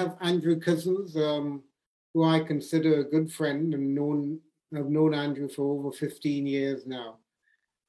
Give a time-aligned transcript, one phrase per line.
[0.00, 1.62] have Andrew Cussons, um,
[2.14, 4.40] who I consider a good friend and known.
[4.74, 7.18] I've known Andrew for over 15 years now.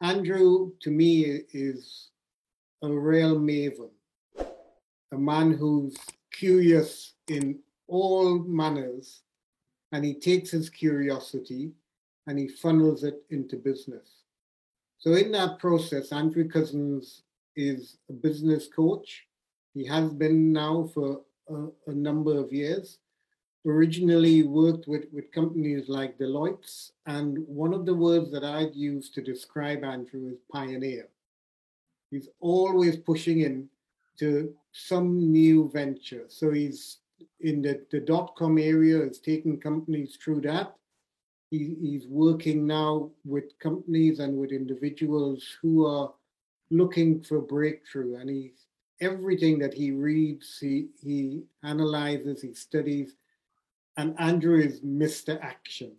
[0.02, 2.10] Andrew, to me, is
[2.82, 3.92] a real maven,
[5.12, 5.96] a man who's
[6.34, 9.22] curious in all manners,
[9.92, 11.72] and he takes his curiosity
[12.28, 14.24] and he funnels it into business.
[14.98, 17.22] So, in that process, Andrew Cussons
[17.56, 19.28] is a business coach.
[19.74, 23.00] He has been now for a, a number of years.
[23.64, 29.12] Originally worked with, with companies like Deloitte's, and one of the words that I'd use
[29.12, 31.10] to describe Andrew is pioneer.
[32.10, 33.70] He's always pushing in
[34.18, 36.26] to some new venture.
[36.28, 36.98] So he's
[37.42, 40.76] in the, the dot com area, is taking companies through that.
[41.52, 46.12] He, he's working now with companies and with individuals who are
[46.72, 48.16] looking for breakthrough.
[48.16, 48.66] And he's
[49.02, 53.16] everything that he reads, he he analyzes, he studies.
[53.98, 55.40] And Andrew is Mr.
[55.42, 55.92] Action.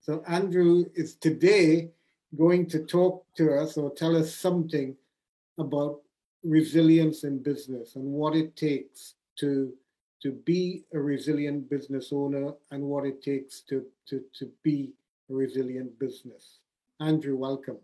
[0.00, 1.90] So Andrew is today
[2.36, 4.94] going to talk to us or tell us something
[5.58, 6.00] about
[6.44, 9.72] resilience in business and what it takes to
[10.22, 14.92] to be a resilient business owner and what it takes to to to be
[15.30, 16.58] a resilient business.
[17.00, 17.78] Andrew, welcome.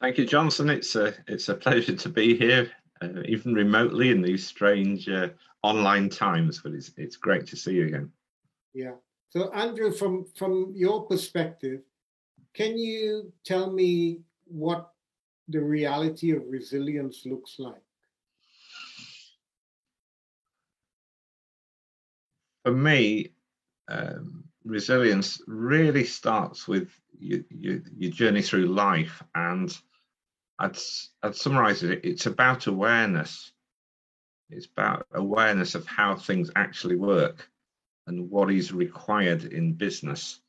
[0.00, 0.68] Thank you, Johnson.
[0.68, 2.70] It's a it's a pleasure to be here,
[3.02, 5.28] uh, even remotely in these strange uh,
[5.62, 6.60] online times.
[6.62, 8.10] But it's it's great to see you again.
[8.74, 8.94] Yeah.
[9.30, 11.80] So, Andrew, from from your perspective,
[12.54, 14.90] can you tell me what
[15.48, 17.82] the reality of resilience looks like?
[22.64, 23.30] For me,
[23.88, 29.22] um, resilience really starts with your, your, your, journey through life.
[29.34, 29.76] And
[30.58, 30.76] I'd,
[31.22, 33.52] I'd summarize it it's about awareness.
[34.48, 37.48] It's about awareness of how things actually work
[38.06, 40.40] and what is required in business.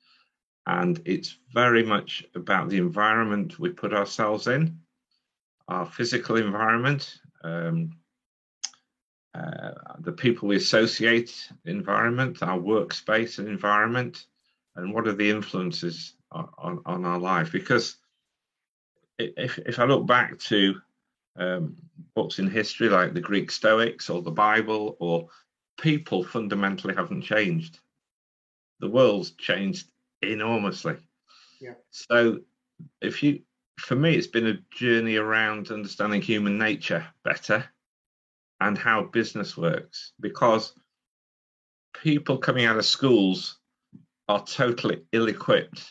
[0.67, 4.79] And it's very much about the environment we put ourselves in
[5.67, 7.91] our physical environment, um,
[9.33, 14.25] uh, the people we associate environment, our workspace and environment,
[14.75, 17.51] and what are the influences on, on, on our life.
[17.51, 17.97] Because
[19.19, 20.75] if, if I look back to
[21.37, 21.75] um,
[22.15, 25.27] books in history like the Greek Stoics or the Bible, or
[25.79, 27.79] people fundamentally haven't changed.
[28.79, 29.89] The world's changed
[30.21, 30.97] enormously.
[31.59, 31.73] Yeah.
[31.91, 32.39] So
[33.01, 33.41] if you
[33.79, 37.63] for me, it's been a journey around understanding human nature better
[38.59, 40.73] and how business works because
[41.93, 43.57] people coming out of schools
[44.27, 45.85] are totally ill equipped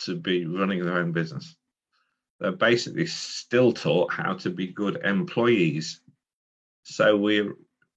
[0.00, 1.56] to be running their own business.
[2.40, 6.00] They're basically still taught how to be good employees.
[6.84, 7.54] So we're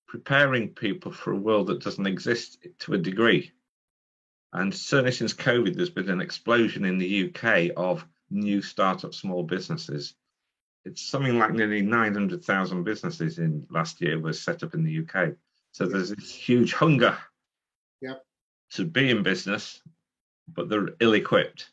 [0.08, 3.52] preparing people for a world that doesn't exist to a degree.
[4.52, 9.44] And certainly since COVID, there's been an explosion in the UK of new startup small
[9.44, 10.14] businesses.
[10.86, 15.34] It's something like nearly 900,000 businesses in last year was set up in the UK.
[15.72, 17.18] So there's this huge hunger
[18.02, 18.24] yep.
[18.74, 19.82] to be in business,
[20.54, 21.70] but they're ill-equipped.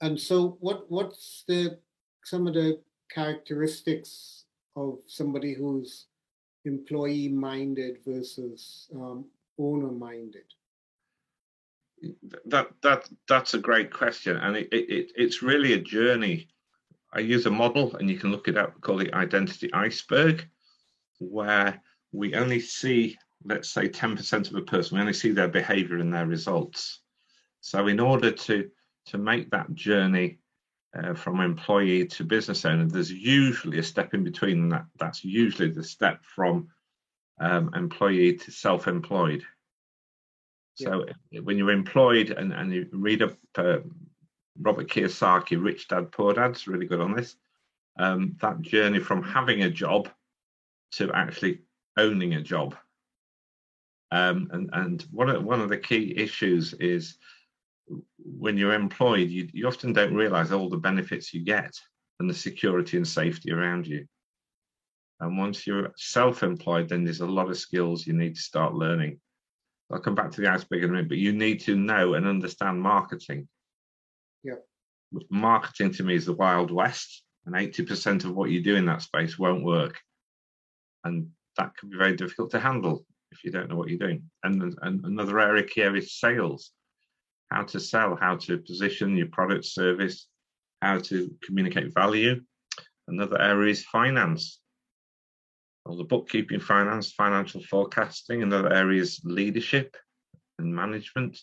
[0.00, 1.78] And so, what what's the
[2.24, 4.44] some of the characteristics
[4.76, 6.06] of somebody who's
[6.64, 9.24] employee-minded versus um,
[9.58, 10.44] owner-minded?
[12.46, 16.48] that that that's a great question, and it, it it's really a journey.
[17.12, 20.46] I use a model, and you can look it up, called the identity iceberg,
[21.18, 21.80] where
[22.12, 26.12] we only see, let's say, 10% of a person, we only see their behavior and
[26.12, 27.00] their results.
[27.60, 28.70] So, in order to
[29.08, 30.38] to make that journey
[30.96, 35.70] uh, from employee to business owner, there's usually a step in between, that, that's usually
[35.70, 36.68] the step from
[37.40, 39.44] um, employee to self-employed.
[40.74, 41.40] So yeah.
[41.40, 43.78] when you're employed and, and you read up uh,
[44.60, 47.36] Robert Kiyosaki, Rich Dad Poor Dad's really good on this.
[47.98, 50.08] Um, that journey from having a job
[50.92, 51.62] to actually
[51.96, 52.76] owning a job.
[54.10, 57.18] Um, and and one of one of the key issues is
[58.36, 61.72] when you're employed, you, you often don't realize all the benefits you get
[62.20, 64.06] and the security and safety around you.
[65.20, 69.20] And once you're self-employed, then there's a lot of skills you need to start learning.
[69.90, 72.26] I'll come back to the iceberg in a minute, but you need to know and
[72.26, 73.48] understand marketing.
[74.44, 74.56] Yeah.
[75.30, 79.02] Marketing to me is the Wild West, and 80% of what you do in that
[79.02, 79.98] space won't work.
[81.04, 84.22] And that can be very difficult to handle if you don't know what you're doing.
[84.44, 86.72] And, and another area here is sales
[87.50, 90.26] how to sell, how to position your product, service,
[90.82, 92.40] how to communicate value.
[93.08, 94.60] Another area is finance.
[95.86, 99.96] all the bookkeeping, finance, financial forecasting, Another area is leadership
[100.58, 101.38] and management.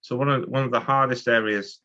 [0.00, 1.80] So one of one of the hardest areas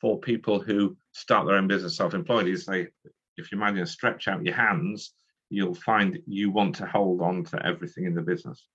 [0.00, 2.88] for people who start their own business self-employed is they
[3.36, 5.12] if you imagine stretch out your hands,
[5.50, 8.66] you'll find you want to hold on to everything in the business.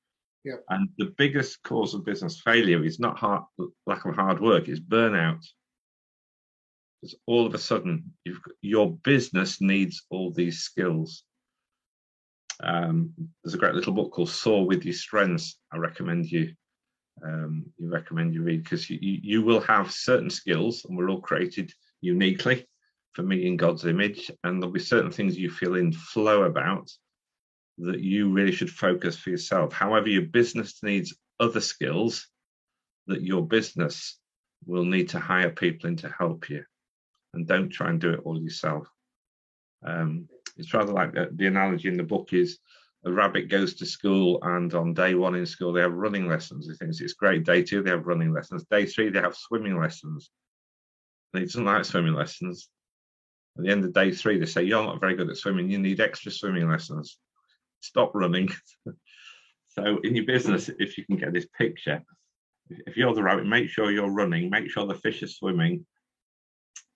[0.44, 0.56] Yeah.
[0.70, 3.44] And the biggest cause of business failure is not hard,
[3.86, 5.46] lack of hard work, it's burnout.
[7.02, 8.14] Because all of a sudden,
[8.62, 11.24] your business needs all these skills.
[12.64, 13.12] Um,
[13.44, 15.58] there's a great little book called Soar with Your Strengths.
[15.72, 16.54] I recommend you
[17.24, 21.22] um, you recommend you read because you, you will have certain skills, and we're all
[21.22, 21.72] created
[22.02, 22.66] uniquely
[23.14, 26.90] for me in God's image, and there'll be certain things you feel in flow about
[27.82, 29.74] that you really should focus for yourself.
[29.74, 32.28] However, your business needs other skills
[33.08, 34.20] that your business
[34.66, 36.64] will need to hire people in to help you,
[37.34, 38.88] and don't try and do it all yourself.
[39.84, 42.60] Um, it's rather like the, the analogy in the book is
[43.04, 46.68] a rabbit goes to school and on day one in school they have running lessons.
[46.68, 47.44] He thinks it's great.
[47.44, 48.66] Day two they have running lessons.
[48.70, 50.30] Day three they have swimming lessons.
[51.34, 52.70] And he doesn't like swimming lessons.
[53.58, 55.70] At the end of day three they say you're not very good at swimming.
[55.70, 57.18] You need extra swimming lessons.
[57.82, 58.50] Stop running.
[59.70, 62.02] so in your business, if you can get this picture,
[62.70, 64.50] if you're the rabbit, make sure you're running.
[64.50, 65.86] Make sure the fish are swimming.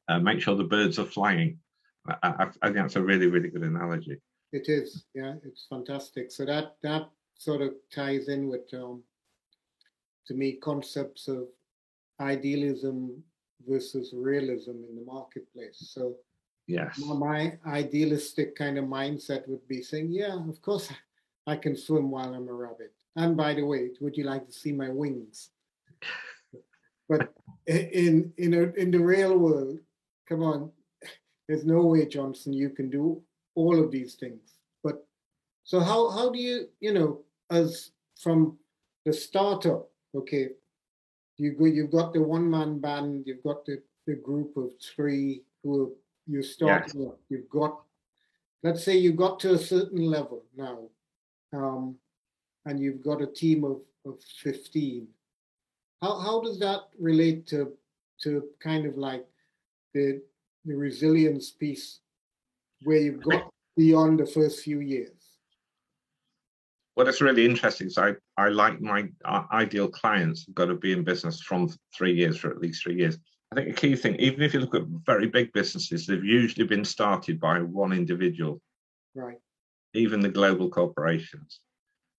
[0.07, 1.59] Uh, make sure the birds are flying.
[2.07, 4.17] I, I, I think that's a really really good analogy.
[4.51, 6.31] It is, yeah, it's fantastic.
[6.31, 9.03] So that that sort of ties in with, um,
[10.27, 11.47] to me, concepts of
[12.19, 13.21] idealism
[13.67, 15.91] versus realism in the marketplace.
[15.93, 16.15] So,
[16.67, 20.89] yes, my idealistic kind of mindset would be saying, yeah, of course,
[21.47, 22.93] I can swim while I'm a rabbit.
[23.15, 25.49] And by the way, would you like to see my wings?
[27.07, 27.33] But
[27.67, 29.79] in in a, in the real world,
[30.27, 30.71] come on,
[31.47, 33.21] there's no way, Johnson, you can do
[33.53, 34.57] all of these things.
[34.83, 35.05] But
[35.63, 37.21] so how how do you you know
[37.51, 38.57] as from
[39.05, 40.49] the startup, okay,
[41.37, 45.43] you go you've got the one man band, you've got the, the group of three
[45.63, 45.95] who
[46.27, 46.95] you start yes.
[47.29, 47.81] you've got
[48.65, 50.79] let's say you got to a certain level now,
[51.53, 51.95] um,
[52.65, 55.07] and you've got a team of, of 15.
[56.01, 57.71] How how does that relate to
[58.23, 59.25] to kind of like
[59.93, 60.21] the
[60.65, 61.99] the resilience piece
[62.81, 65.11] where you've got beyond the first few years?
[66.95, 67.89] Well, it's really interesting.
[67.89, 71.69] So I, I like my uh, ideal clients have got to be in business from
[71.93, 73.19] three years for at least three years.
[73.55, 76.67] I think a key thing, even if you look at very big businesses, they've usually
[76.67, 78.61] been started by one individual.
[79.13, 79.37] Right.
[79.93, 81.61] Even the global corporations.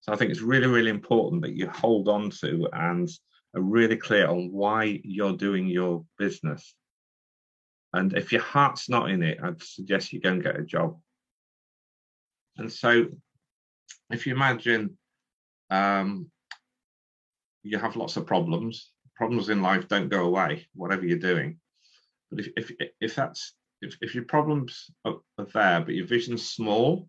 [0.01, 3.07] So I think it's really, really important that you hold on to and
[3.55, 6.75] are really clear on why you're doing your business.
[7.93, 10.99] And if your heart's not in it, I'd suggest you go and get a job.
[12.57, 13.09] And so,
[14.11, 14.97] if you imagine
[15.69, 16.31] um,
[17.63, 21.59] you have lots of problems, problems in life don't go away, whatever you're doing.
[22.31, 26.49] But if if, if that's if, if your problems are, are there, but your vision's
[26.49, 27.09] small,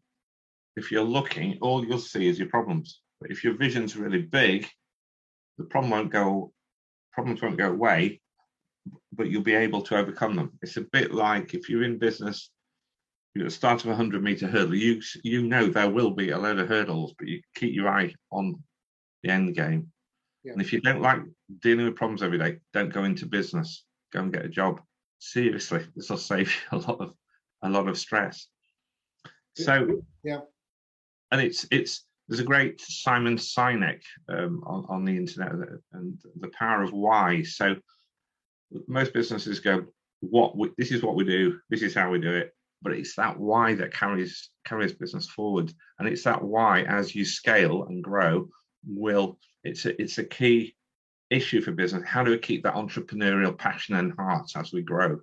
[0.76, 3.02] if you're looking, all you'll see is your problems.
[3.22, 4.68] But if your vision's really big,
[5.58, 6.54] the problem won't go
[7.14, 8.22] problems won't go away
[9.14, 10.58] but you'll be able to overcome them.
[10.62, 12.50] It's a bit like if you're in business,
[13.34, 16.38] you know, start of a hundred meter hurdle, you you know there will be a
[16.38, 18.56] load of hurdles, but you keep your eye on
[19.24, 19.92] the end game.
[20.48, 20.54] Yeah.
[20.54, 21.20] And if you don't like
[21.62, 23.84] dealing with problems every day, don't go into business.
[24.14, 24.80] Go and get a job.
[25.20, 27.14] Seriously, this will save you a lot of
[27.64, 28.48] a lot of stress.
[29.56, 30.40] So yeah,
[31.32, 35.52] and it's it's there's a great Simon Sinek um, on on the internet
[35.92, 37.44] and the power of why.
[37.44, 37.76] So
[38.88, 39.86] most businesses go,
[40.22, 43.16] what we, this is what we do, this is how we do it, but it's
[43.18, 48.02] that why that carries carries business forward, and it's that why as you scale and
[48.02, 48.48] grow
[48.86, 50.76] will it's a, it's a key
[51.30, 52.04] issue for business.
[52.06, 55.20] How do we keep that entrepreneurial passion and heart as we grow?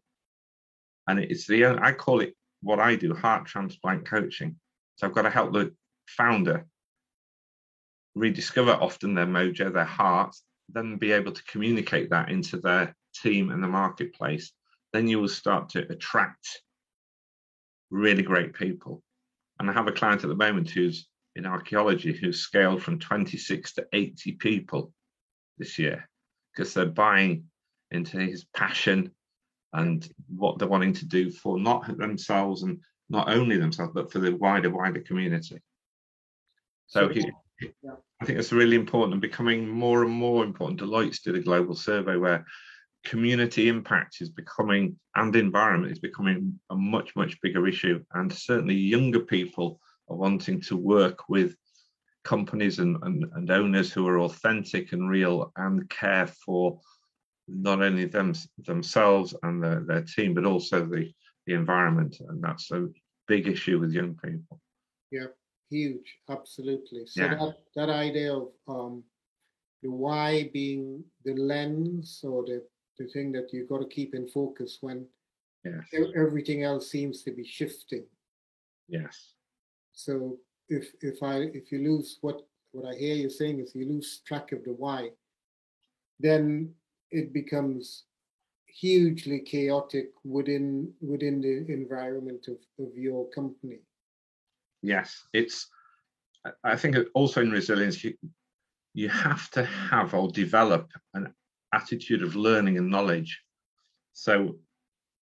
[1.07, 4.57] And it's the I call it what I do heart transplant coaching.
[4.97, 5.75] So I've got to help the
[6.07, 6.67] founder
[8.15, 10.35] rediscover often their mojo, their heart,
[10.69, 14.53] then be able to communicate that into their team and the marketplace,
[14.93, 16.63] then you will start to attract
[17.91, 19.03] really great people.
[19.59, 23.75] And I have a client at the moment who's in archaeology who scaled from 26
[23.75, 24.93] to 80 people
[25.59, 26.09] this year
[26.53, 27.45] because they're buying
[27.91, 29.11] into his passion
[29.73, 34.21] and what they're wanting to do for not themselves and not only themselves but for
[34.21, 35.61] the wider wider community.
[36.87, 37.31] So he,
[38.21, 40.81] i think it's really important and becoming more and more important.
[40.81, 42.47] Deloitte's did a global survey where
[43.05, 48.75] community impact is becoming and environment is becoming a much much bigger issue and certainly
[48.75, 51.57] younger people of wanting to work with
[52.25, 56.81] companies and, and, and owners who are authentic and real and care for
[57.47, 61.13] not only them themselves and their, their team, but also the,
[61.47, 62.17] the environment.
[62.29, 62.89] And that's a
[63.29, 64.61] big issue with young people.
[65.11, 65.27] Yeah,
[65.71, 67.05] huge, absolutely.
[67.07, 67.35] So yeah.
[67.35, 69.05] that, that idea of um,
[69.83, 72.63] the why being the lens or the,
[72.99, 75.07] the thing that you've got to keep in focus when
[75.65, 75.85] yes.
[76.17, 78.07] everything else seems to be shifting.
[78.89, 79.34] Yes.
[79.95, 83.87] So if if I if you lose what what I hear you saying is you
[83.87, 85.11] lose track of the why,
[86.19, 86.75] then
[87.11, 88.05] it becomes
[88.67, 93.79] hugely chaotic within within the environment of, of your company.
[94.83, 95.69] Yes, it's
[96.63, 98.15] I think also in resilience you
[98.95, 101.33] you have to have or develop an
[101.73, 103.41] attitude of learning and knowledge.
[104.13, 104.59] So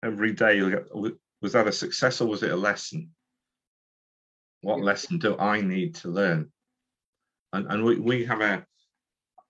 [0.03, 0.87] every day get
[1.43, 3.11] was that a success or was it a lesson?
[4.63, 4.85] What yeah.
[4.85, 6.51] lesson do I need to learn?
[7.53, 8.65] And, and we, we have a,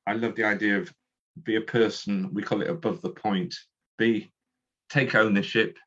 [0.06, 0.92] I love the idea of
[1.44, 3.54] be a person, we call it above the point,
[3.96, 4.32] be,
[4.90, 5.78] take ownership,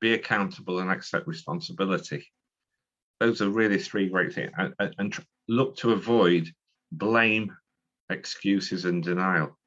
[0.00, 2.26] be accountable and accept responsibility.
[3.18, 4.52] Those are really three great things.
[4.58, 5.16] And, and, and
[5.48, 6.50] look to avoid
[6.92, 7.50] blame,
[8.10, 9.58] excuses and denial.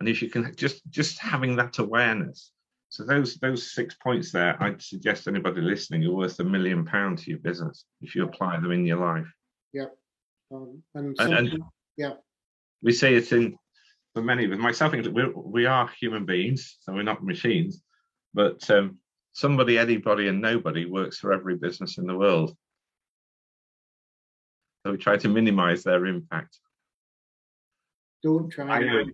[0.00, 2.52] And if you can just, just having that awareness,
[2.90, 7.24] so those those six points there, I'd suggest anybody listening are worth a million pounds
[7.24, 9.30] to your business if you apply them in your life.
[9.74, 9.94] Yep.
[10.52, 11.62] Um, and, and, and
[11.96, 12.14] yeah,
[12.82, 13.56] we see it in
[14.14, 14.94] for many with myself.
[14.94, 17.82] We we are human beings, so we're not machines.
[18.32, 18.98] But um,
[19.32, 22.56] somebody, anybody, and nobody works for every business in the world.
[24.84, 26.58] So we try to minimise their impact.
[28.22, 28.80] Don't try.
[28.80, 29.12] And,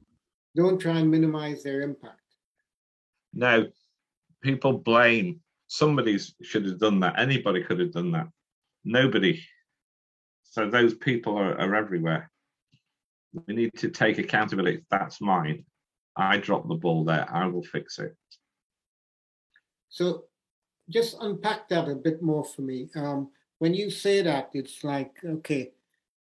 [0.54, 2.20] don't try and minimise their impact.
[3.34, 3.64] Now,
[4.42, 7.18] people blame somebody should have done that.
[7.18, 8.28] Anybody could have done that.
[8.84, 9.42] Nobody.
[10.44, 12.30] So those people are, are everywhere.
[13.46, 14.84] We need to take accountability.
[14.90, 15.64] That's mine.
[16.16, 17.26] I dropped the ball there.
[17.32, 18.14] I will fix it.
[19.88, 20.24] So
[20.88, 22.88] just unpack that a bit more for me.
[22.94, 25.72] Um, when you say that, it's like, okay,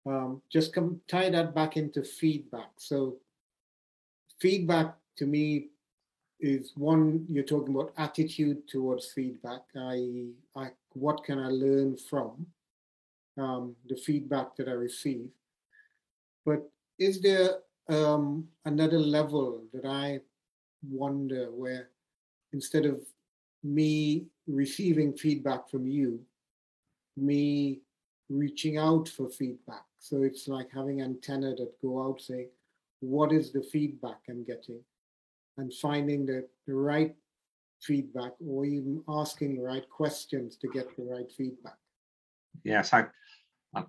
[0.06, 2.70] um, just come tie that back into feedback.
[2.78, 3.18] So
[4.40, 5.68] feedback to me
[6.38, 12.46] is one you're talking about attitude towards feedback i i what can i learn from
[13.38, 15.28] um, the feedback that i receive?
[16.44, 20.20] But is there um, another level that i
[20.88, 21.88] wonder where
[22.52, 23.00] instead of
[23.62, 26.20] me receiving feedback from you
[27.16, 27.80] me
[28.28, 29.84] reaching out for feedback?
[29.98, 32.48] So it's like having antenna that go out saying
[33.00, 34.80] what is the feedback i'm getting
[35.58, 37.14] and finding the, the right
[37.82, 41.76] feedback or even asking the right questions to get the right feedback.
[42.64, 43.06] Yes, I,
[43.74, 43.84] I,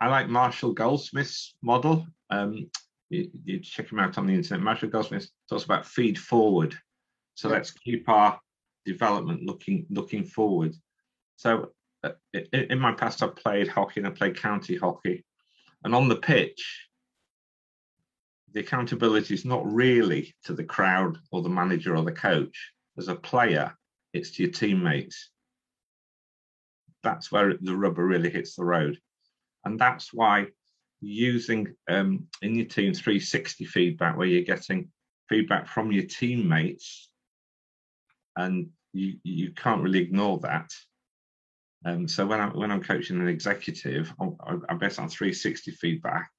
[0.00, 2.06] I like Marshall Goldsmith's model.
[2.30, 2.70] Um,
[3.10, 4.62] you, you, check him out on the internet.
[4.62, 6.74] Marshall Goldsmith talks about feed forward.
[7.34, 7.54] So yeah.
[7.54, 8.38] let's keep our
[8.84, 10.74] development looking looking forward.
[11.36, 11.70] So
[12.02, 15.24] uh, in, in my past, I've played hockey and I played county hockey,
[15.84, 16.88] and on the pitch,
[18.54, 22.72] the accountability is not really to the crowd or the manager or the coach.
[22.96, 23.76] As a player,
[24.12, 25.30] it's to your teammates.
[27.02, 28.98] That's where the rubber really hits the road.
[29.64, 30.46] And that's why
[31.00, 34.88] using um, in your team 360 feedback, where you're getting
[35.28, 37.10] feedback from your teammates,
[38.36, 40.70] and you, you can't really ignore that.
[41.84, 46.30] Um, so when I'm when I'm coaching an executive, I, I base on 360 feedback,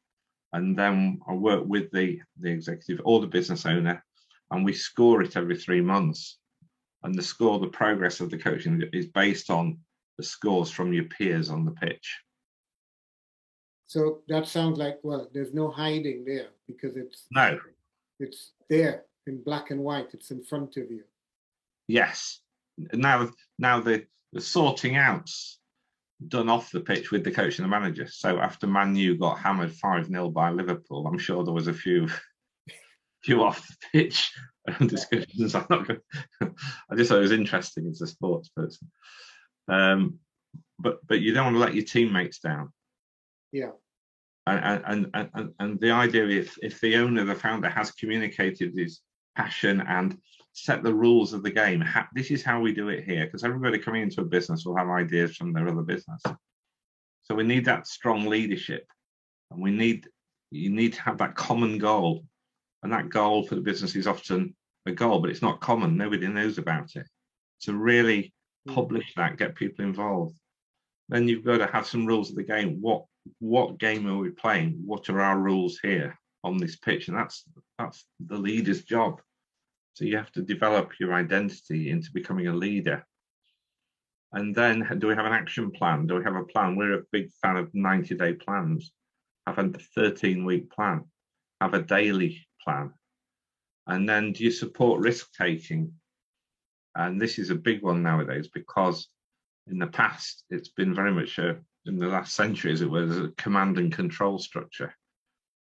[0.56, 4.04] and then I work with the the executive or the business owner,
[4.52, 6.38] and we score it every three months.
[7.04, 9.78] And the score, the progress of the coaching is based on
[10.18, 12.20] the scores from your peers on the pitch.
[13.86, 17.60] So that sounds like well, there's no hiding there because it's no,
[18.20, 20.14] it's there in black and white.
[20.14, 21.04] It's in front of you.
[21.88, 22.40] Yes.
[22.94, 25.60] Now, now the the sorting outs
[26.28, 28.08] done off the pitch with the coach and the manager.
[28.08, 31.74] So after Man U got hammered 5 0 by Liverpool, I'm sure there was a
[31.74, 32.08] few
[33.24, 34.32] few off the pitch
[34.88, 35.56] discussions.
[35.56, 36.00] I'm not going
[36.42, 38.92] I just thought it was interesting as a sports person.
[39.68, 40.20] Um,
[40.80, 42.72] but but you don't want to let your teammates down.
[43.52, 43.72] Yeah.
[44.48, 48.74] And and and, and, and the idea if if the owner, the founder, has communicated
[48.76, 49.02] his
[49.36, 50.18] passion and
[50.56, 51.84] set the rules of the game.
[52.14, 54.90] this is how we do it here, because everybody coming into a business will have
[54.90, 56.22] ideas from their other business.
[57.24, 58.88] So we need that strong leadership,
[59.52, 60.08] and we need
[60.52, 62.24] you need to have that common goal,
[62.84, 65.98] and that goal for the business is often a goal, but it's not common.
[65.98, 67.08] Nobody knows about it.
[67.62, 68.34] To really
[68.66, 68.74] hmm.
[68.74, 70.38] publish that, get people involved.
[71.10, 72.80] then you've got to have some rules of the game.
[72.80, 73.06] What
[73.40, 74.82] what game are we playing?
[74.86, 77.10] What are our rules here on this pitch?
[77.10, 77.44] And that's
[77.78, 79.20] that's the leader's job.
[79.96, 83.06] So you have to develop your identity into becoming a leader.
[84.34, 86.06] And then do we have an action plan?
[86.06, 86.76] Do we have a plan?
[86.76, 88.92] We're a big fan of 90 day plans.
[89.48, 91.06] Have a 13 week plan.
[91.62, 92.92] Have a daily plan.
[93.88, 95.94] And then do you support risk taking?
[96.94, 99.08] And this is a big one nowadays because
[99.68, 103.18] in the past it's been very much a, in the last century as it was
[103.18, 104.94] a command and control structure.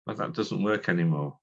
[0.06, 1.36] But that doesn't work anymore.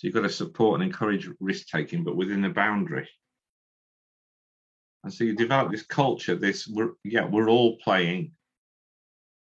[0.00, 3.06] So you've got to support and encourage risk taking, but within a boundary.
[5.04, 8.32] And so you develop this culture, this we're yeah, we're all playing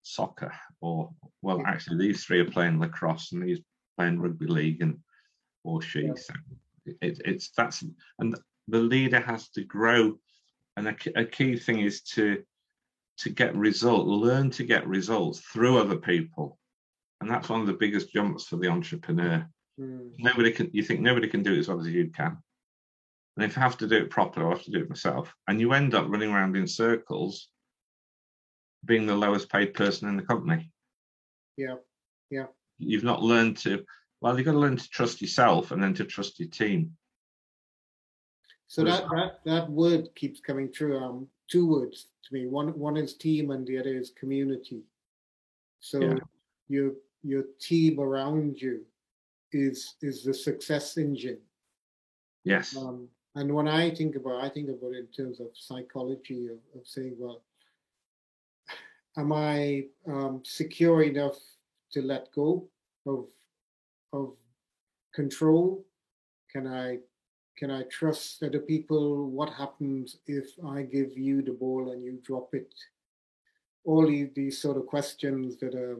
[0.03, 1.10] soccer, or
[1.41, 3.62] well, actually these three are playing lacrosse and these
[3.98, 5.00] playing rugby league and
[5.63, 6.01] or she.
[6.01, 6.13] Yeah.
[6.13, 6.33] So
[7.01, 7.83] it, it's that's
[8.19, 10.19] and the leader has to grow,
[10.77, 12.43] and a, a key thing is to
[13.17, 16.60] to get result, learn to get results through other people,
[17.22, 19.50] and that's one of the biggest jumps for the entrepreneur.
[19.80, 20.12] Mm.
[20.20, 20.70] Nobody can.
[20.72, 22.38] You think nobody can do it as well as you can,
[23.36, 25.34] and if I have to do it properly, I have to do it myself.
[25.48, 27.50] And you end up running around in circles,
[28.86, 30.70] being the lowest paid person in the company.
[31.58, 31.75] Yeah,
[32.30, 32.46] yeah.
[32.77, 33.84] You've not learned to.
[34.22, 36.96] Well, you've got to learn to trust yourself and then to trust your team.
[38.68, 41.00] So that that that word keeps coming through.
[41.00, 42.46] Um, two words to me.
[42.46, 44.84] One one is team, and the other is community.
[45.80, 46.15] So yeah.
[46.70, 46.92] your
[47.24, 48.86] your team around you
[49.53, 51.39] is is the success engine.
[52.43, 52.75] Yes.
[52.75, 56.60] Um, and when I think about, I think about it in terms of psychology of,
[56.79, 57.41] of saying, well,
[59.17, 61.39] am I um, secure enough
[61.93, 62.67] to let go
[63.05, 63.27] of
[64.12, 64.33] of
[65.13, 65.86] control?
[66.51, 67.00] Can I
[67.57, 69.29] can I trust other people?
[69.29, 72.74] What happens if I give you the ball and you drop it?
[73.85, 76.00] All these sort of questions that are,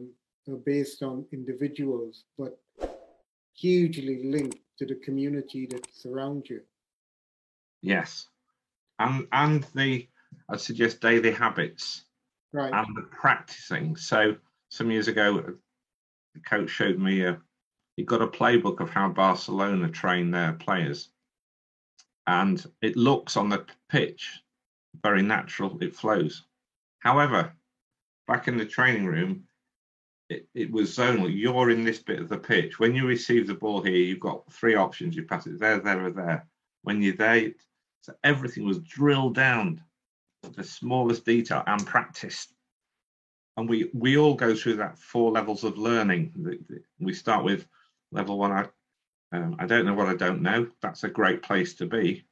[0.49, 2.59] are based on individuals, but
[3.53, 6.61] hugely linked to the community that surrounds you.
[7.81, 8.27] Yes,
[8.99, 10.07] and and the
[10.49, 12.05] I suggest daily habits,
[12.51, 13.95] right, and the practicing.
[13.95, 14.35] So
[14.69, 15.55] some years ago,
[16.33, 17.39] the coach showed me a
[17.95, 21.09] he got a playbook of how Barcelona train their players,
[22.25, 24.43] and it looks on the pitch
[25.01, 25.77] very natural.
[25.81, 26.43] It flows.
[26.99, 27.53] However,
[28.27, 29.47] back in the training room,
[30.29, 31.31] it, it was zonal.
[31.33, 32.79] You're in this bit of the pitch.
[32.79, 35.15] When you receive the ball here, you've got three options.
[35.15, 36.47] You pass it there, there, or there.
[36.83, 37.51] When you're there,
[38.01, 39.81] so everything was drilled down
[40.43, 42.53] to the smallest detail and practiced.
[43.55, 46.33] And we we all go through that four levels of learning.
[46.99, 47.67] We start with
[48.12, 48.51] level one.
[48.51, 48.67] I
[49.31, 50.67] um, I don't know what I don't know.
[50.81, 52.25] That's a great place to be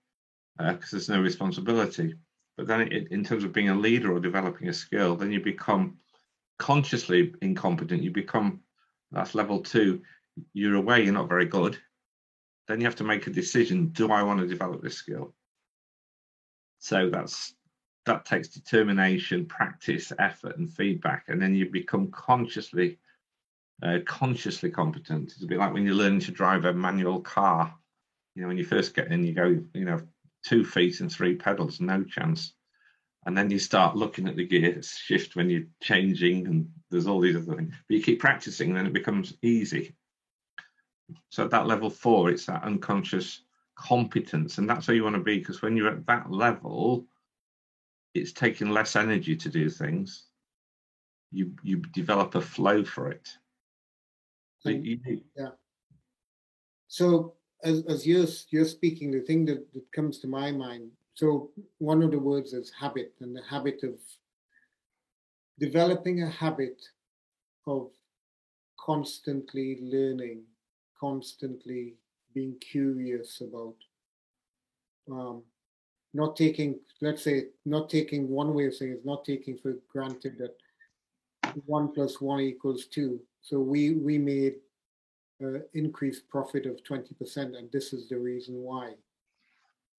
[0.58, 2.15] because uh, there's no responsibility.
[2.58, 5.39] But then, it, in terms of being a leader or developing a skill, then you
[5.39, 5.97] become
[6.62, 8.04] consciously incompetent.
[8.04, 8.62] You become
[9.12, 10.04] that's level two.
[10.54, 11.78] You're aware you're not very good.
[12.67, 15.34] Then you have to make a decision: Do I want to develop this skill?
[16.78, 17.56] So that's
[18.06, 23.00] that takes determination, practice, effort, and feedback, and then you become consciously
[23.82, 25.32] uh, consciously competent.
[25.32, 27.74] It's a bit like when you're learning to drive a manual car.
[28.36, 30.00] You know, when you first get in, you go, you know,
[30.45, 32.54] two feet and three pedals, no chance.
[33.25, 37.19] And then you start looking at the gear shift when you're changing, and there's all
[37.19, 37.73] these other things.
[37.88, 39.95] But you keep practicing, and then it becomes easy.
[41.29, 43.41] So at that level four, it's that unconscious
[43.75, 44.57] competence.
[44.57, 47.05] And that's where you want to be because when you're at that level
[48.13, 50.25] it's taking less energy to do things.
[51.31, 53.29] You you develop a flow for it.
[54.60, 54.84] So mm.
[54.84, 55.49] you, yeah.
[56.88, 61.50] So as, as you're you're speaking the thing that, that comes to my mind so
[61.78, 63.95] one of the words is habit and the habit of
[65.60, 66.82] developing a habit
[67.67, 67.89] of
[68.80, 70.41] constantly learning
[71.02, 71.95] constantly
[72.34, 73.76] being curious about
[75.12, 75.41] um,
[76.13, 80.38] not taking, let's say, not taking one way of saying is not taking for granted
[80.38, 80.56] that
[81.65, 83.19] one plus one equals two.
[83.41, 84.56] So we we made
[85.43, 88.93] uh, increased profit of 20%, and this is the reason why.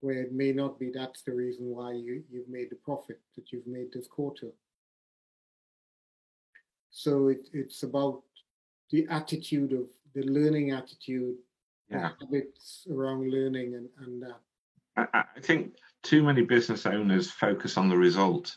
[0.03, 3.53] Where it may not be, that's the reason why you, you've made the profit that
[3.53, 4.49] you've made this quarter.
[6.91, 8.23] So it, it's about
[8.91, 11.37] the attitude of the learning attitude
[11.91, 12.11] yeah.
[12.21, 14.41] habits around learning and, and that.
[14.97, 18.57] I, I, think too many business owners focus on the result,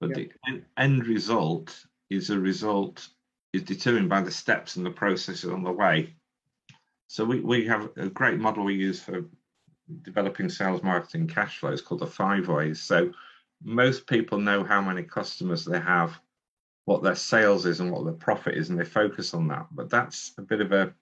[0.00, 0.26] but yeah.
[0.46, 1.74] the end result
[2.10, 3.08] is a result
[3.52, 6.14] is determined by the steps and the processes on the way.
[7.06, 9.24] So we, we have a great model we use for
[10.02, 11.70] developing sales marketing cash flow.
[11.70, 12.80] flows called the five ways.
[12.80, 13.12] So
[13.62, 16.18] most people know how many customers they have,
[16.84, 19.66] what their sales is, and what their profit is, and they focus on that.
[19.72, 20.94] But that's a bit of a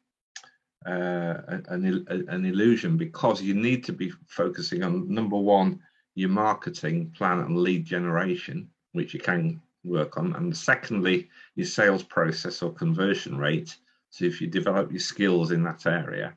[0.86, 5.80] uh, an, an illusion because you need to be focusing on number one,
[6.14, 12.02] your marketing plan and lead generation, which you can work on, and secondly, your sales
[12.02, 13.76] process or conversion rate.
[14.10, 16.34] So if you develop your skills in that area,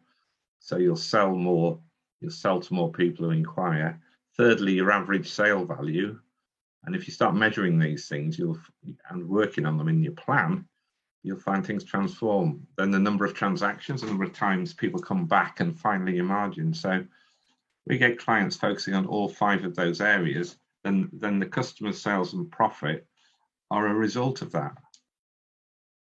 [0.60, 1.80] so you'll sell more,
[2.20, 4.00] you'll sell to more people who inquire.
[4.38, 6.20] Thirdly, your average sale value,
[6.86, 8.60] and if you start measuring these things, you'll
[9.10, 10.66] and working on them in your plan,
[11.24, 12.66] you'll find things transform.
[12.78, 16.26] Then the number of transactions, the number of times people come back, and finally your
[16.26, 16.74] margin.
[16.74, 17.04] So
[17.86, 22.34] we get clients focusing on all five of those areas, then then the customer sales
[22.34, 23.06] and profit
[23.72, 24.78] are a result of that.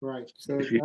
[0.01, 0.31] Right.
[0.37, 0.81] So if you,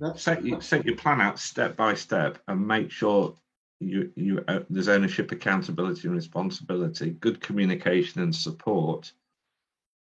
[0.00, 3.36] that, set, you, set your plan out step by step and make sure
[3.80, 9.12] you you uh, there's ownership, accountability, and responsibility, good communication and support,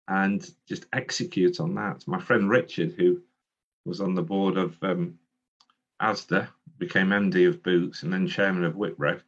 [0.08, 2.06] and just execute on that.
[2.06, 3.22] My friend Richard, who
[3.84, 5.18] was on the board of um,
[6.00, 9.20] ASDA, became MD of Boots, and then chairman of Wipro.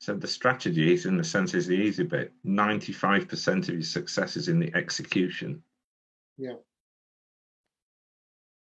[0.00, 2.32] Said the strategy is in the sense is the easy bit.
[2.44, 5.62] Ninety-five percent of your success is in the execution.
[6.36, 6.54] Yeah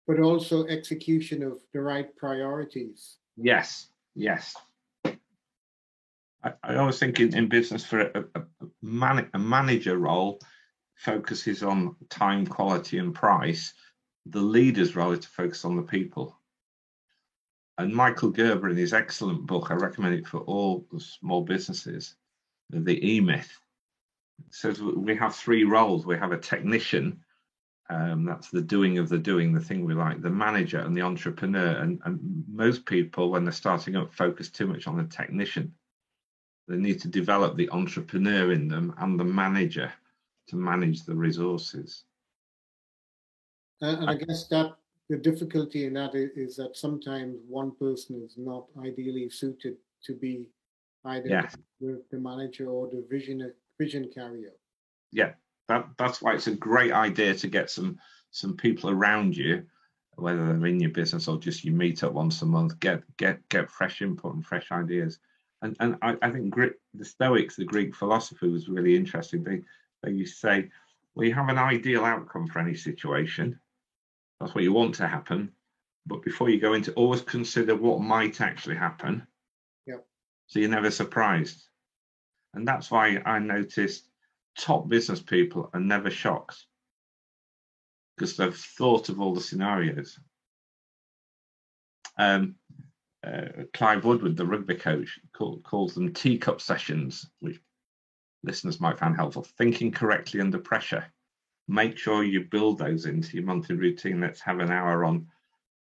[0.08, 3.17] but also execution of the right priorities.
[3.38, 4.56] Yes, yes.
[6.44, 8.44] I, always think in, in business for a, a,
[8.82, 10.40] man, a manager role
[10.96, 13.74] focuses on time, quality, and price.
[14.26, 16.38] The leader's role is to focus on the people.
[17.78, 22.16] And Michael Gerber, in his excellent book, I recommend it for all small businesses,
[22.70, 23.52] the E Myth,
[24.52, 26.06] says we have three roles.
[26.06, 27.24] We have a technician,
[27.90, 31.02] um, that's the doing of the doing, the thing we like, the manager and the
[31.02, 31.78] entrepreneur.
[31.78, 35.74] And, and most people, when they're starting up, focus too much on the technician.
[36.67, 39.91] They need to develop the entrepreneur in them and the manager
[40.47, 42.04] to manage the resources.
[43.82, 44.78] Uh, and, I guess that
[45.10, 50.15] the difficulty in that is, is, that sometimes one person is not ideally suited to
[50.15, 50.47] be
[51.06, 51.58] either yes.
[51.82, 54.54] the, the manager or the vision vision carrier.
[55.12, 55.34] Yeah,
[55.67, 57.99] that that's why it's a great idea to get some
[58.32, 59.65] some people around you
[60.15, 63.47] whether they're in your business or just you meet up once a month get get
[63.49, 65.19] get fresh input and fresh ideas
[65.63, 66.54] and and i, I think
[66.93, 69.43] the stoics the greek philosophy was really interesting.
[69.43, 69.62] They
[70.04, 70.69] they used to say
[71.15, 73.60] well you have an ideal outcome for any situation.
[74.39, 75.52] That's what you want to happen.
[76.06, 79.26] But before you go into always consider what might actually happen.
[79.88, 79.97] Yeah
[80.47, 81.63] so you're never surprised.
[82.54, 84.08] And that's why i noticed
[84.58, 86.65] top business people are never shocked.
[88.15, 90.19] Because they've thought of all the scenarios.
[92.17, 92.56] Um,
[93.24, 97.60] uh, Clive Woodward, the rugby coach, call, calls them teacup sessions, which
[98.44, 99.44] listeners might find helpful.
[99.58, 101.06] Thinking correctly under pressure.
[101.68, 104.20] Make sure you build those into your monthly routine.
[104.20, 105.28] Let's have an hour on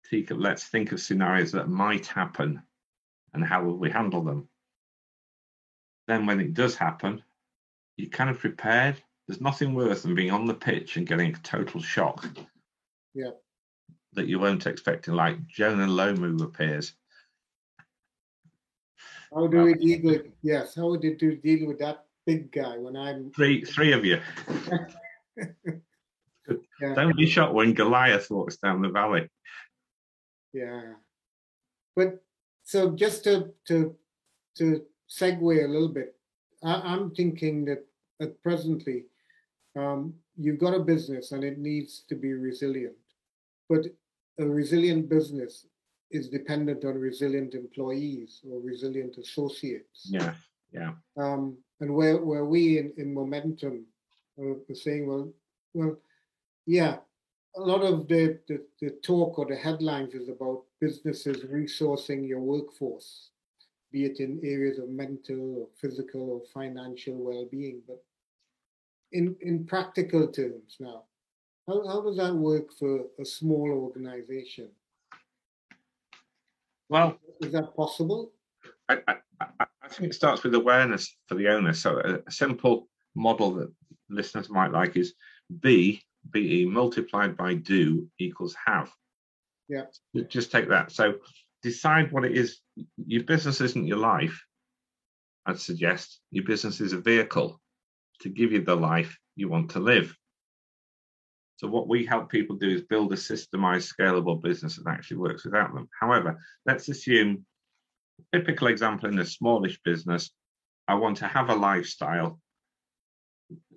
[0.09, 0.39] teacup.
[0.41, 2.63] Let's think of scenarios that might happen
[3.35, 4.49] and how will we handle them.
[6.07, 7.23] Then, when it does happen,
[7.97, 8.97] you're kind of prepared.
[9.27, 12.27] There's nothing worse than being on the pitch and getting a total shock.
[13.15, 13.31] Yeah.
[14.15, 16.93] That you weren't expecting, like Jonah Lomu appears.
[19.35, 20.75] How do we deal with yes?
[20.75, 24.21] How did you deal with that big guy when I'm three three of you?
[26.81, 26.95] yeah.
[26.95, 29.29] Don't be shocked when Goliath walks down the valley.
[30.53, 30.95] Yeah,
[31.97, 32.23] but
[32.65, 33.97] so just to to
[34.59, 36.15] to segue a little bit,
[36.63, 37.87] I, am thinking that
[38.21, 39.05] at presently,
[39.77, 42.97] um, you've got a business and it needs to be resilient.
[43.69, 43.87] But
[44.39, 45.67] a resilient business
[46.13, 50.09] is dependent on resilient employees or resilient associates.
[50.09, 50.35] Yeah,
[50.73, 50.93] yeah.
[51.17, 53.87] Um, and where where we in, in momentum
[54.39, 55.33] are saying, well,
[55.75, 55.97] well,
[56.67, 56.97] yeah,
[57.57, 62.41] a lot of the, the, the talk or the headlines is about businesses resourcing your
[62.41, 63.31] workforce
[63.93, 67.83] be it in areas of mental or physical or financial well-being.
[67.87, 68.03] But
[69.13, 71.05] in, in practical terms now,
[71.69, 74.71] how, how does that work for a small organization?
[76.93, 78.33] Well, is that possible?
[78.87, 79.15] I, I,
[79.59, 81.73] I think it starts with awareness for the owner.
[81.73, 83.73] So a, a simple model that
[84.11, 85.15] listeners might like is
[85.61, 88.93] B, BE multiplied by do equals have.
[89.71, 89.85] Yeah.
[90.29, 90.93] Just take that.
[90.93, 91.15] So
[91.63, 92.61] decide what it is.
[93.07, 94.45] Your business isn't your life.
[95.47, 97.59] I'd suggest your business is a vehicle
[98.21, 100.15] to give you the life you want to live.
[101.63, 105.45] So, what we help people do is build a systemized, scalable business that actually works
[105.45, 105.89] without them.
[105.99, 107.47] However, let's assume,
[108.33, 110.31] typical example in a smallish business,
[110.89, 112.41] I want to have a lifestyle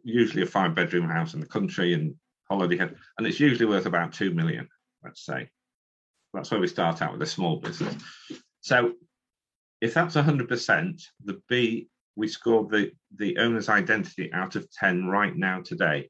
[0.04, 2.16] usually a five bedroom house in the country and
[2.50, 4.68] holiday head, and it's usually worth about two million,
[5.04, 5.50] let's say.
[6.34, 7.96] That's where we start out with a small business.
[8.62, 8.94] So
[9.82, 15.36] if that's 100%, the B, we score the, the owner's identity out of 10 right
[15.36, 16.10] now today.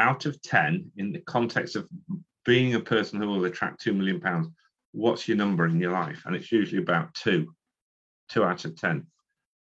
[0.00, 1.86] Out of 10, in the context of
[2.46, 4.54] being a person who will attract £2 million,
[4.92, 6.22] what's your number in your life?
[6.24, 7.54] And it's usually about two,
[8.30, 9.06] two out of 10.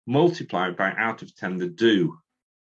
[0.05, 2.15] Multiplied by out of 10, the do.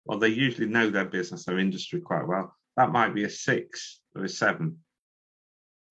[0.04, 2.54] Well, they usually know their business, their industry quite well.
[2.76, 4.80] That might be a six or a seven.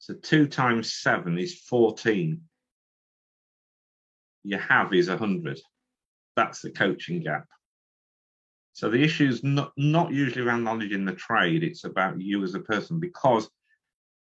[0.00, 2.42] So two times seven is 14.
[4.44, 5.58] Your have is 100.
[6.36, 7.46] That's the coaching gap.
[8.72, 12.42] So the issue is not, not usually around knowledge in the trade, it's about you
[12.44, 13.48] as a person because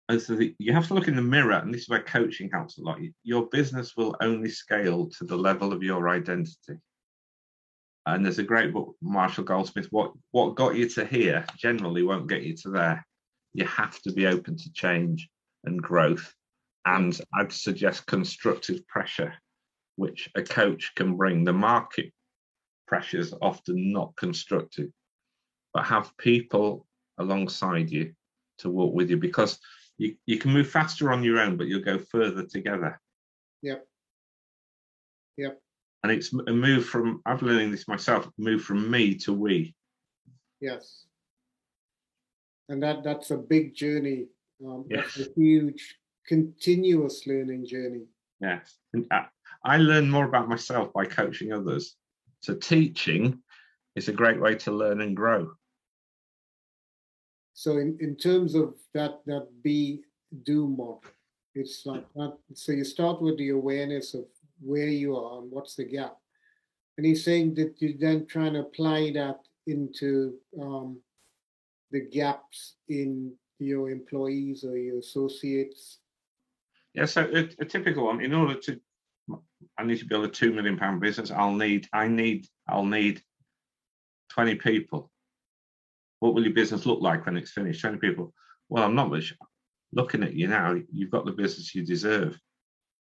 [0.08, 2.82] the, you have to look in the mirror, and this is where coaching helps a
[2.82, 2.98] lot.
[3.22, 6.78] Your business will only scale to the level of your identity.
[8.06, 9.86] And there's a great book, Marshall Goldsmith.
[9.90, 13.06] What what got you to here generally won't get you to there.
[13.52, 15.28] You have to be open to change
[15.64, 16.34] and growth,
[16.86, 19.34] and I'd suggest constructive pressure,
[19.96, 21.44] which a coach can bring.
[21.44, 22.12] The market
[22.90, 24.88] pressures often not constructive,
[25.72, 28.12] but have people alongside you
[28.58, 29.60] to walk with you because
[29.96, 33.00] you, you can move faster on your own, but you'll go further together.
[33.62, 33.86] Yep.
[35.36, 35.60] Yep.
[36.02, 39.72] And it's a move from, I've learning this myself, move from me to we.
[40.60, 41.04] Yes.
[42.68, 44.26] And that that's a big journey.
[44.66, 45.14] Um, yes.
[45.14, 48.06] That's a huge, continuous learning journey.
[48.40, 48.78] Yes.
[48.94, 49.26] and I,
[49.62, 51.94] I learn more about myself by coaching others.
[52.40, 53.38] So teaching
[53.96, 55.52] is a great way to learn and grow.
[57.52, 60.00] So in, in terms of that that be
[60.44, 61.04] do model,
[61.54, 62.36] it's like that.
[62.54, 64.24] So you start with the awareness of
[64.60, 66.16] where you are and what's the gap,
[66.96, 70.98] and he's saying that you then try and apply that into um,
[71.90, 75.98] the gaps in your employees or your associates.
[76.94, 78.20] Yeah, so a, a typical one.
[78.20, 78.80] In order to,
[79.78, 81.30] I need to build a two million pound business.
[81.30, 83.22] I'll need, I need, I'll need
[84.30, 85.10] twenty people
[86.20, 87.80] what will your business look like when it's finished?
[87.80, 88.32] 20 people.
[88.68, 89.34] Well, I'm not much
[89.92, 90.76] looking at you now.
[90.92, 92.38] You've got the business you deserve.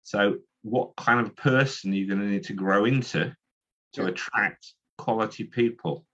[0.03, 3.35] So, what kind of person are you going to need to grow into
[3.95, 4.09] to yeah.
[4.09, 6.05] attract quality people?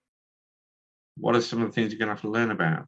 [1.17, 2.87] What are some of the things you're going to have to learn about?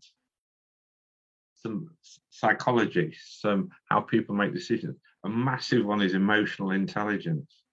[1.56, 1.90] Some
[2.30, 4.98] psychology, some how people make decisions.
[5.24, 7.64] A massive one is emotional intelligence.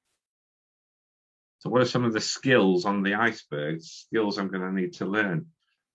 [1.59, 3.83] So, what are some of the skills on the iceberg?
[3.83, 5.47] Skills I'm going to need to learn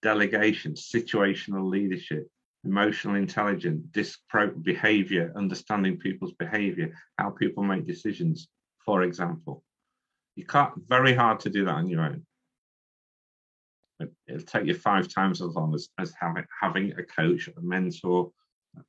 [0.02, 2.28] delegation, situational leadership,
[2.64, 4.20] emotional intelligence, disc
[4.62, 8.48] behavior, understanding people's behavior, how people make decisions,
[8.86, 9.64] for example.
[10.36, 12.26] You can't, very hard to do that on your own.
[14.28, 18.32] It'll take you five times as long as, as having, having a coach, a mentor,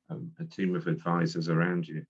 [0.09, 2.03] a, a team of advisors around you.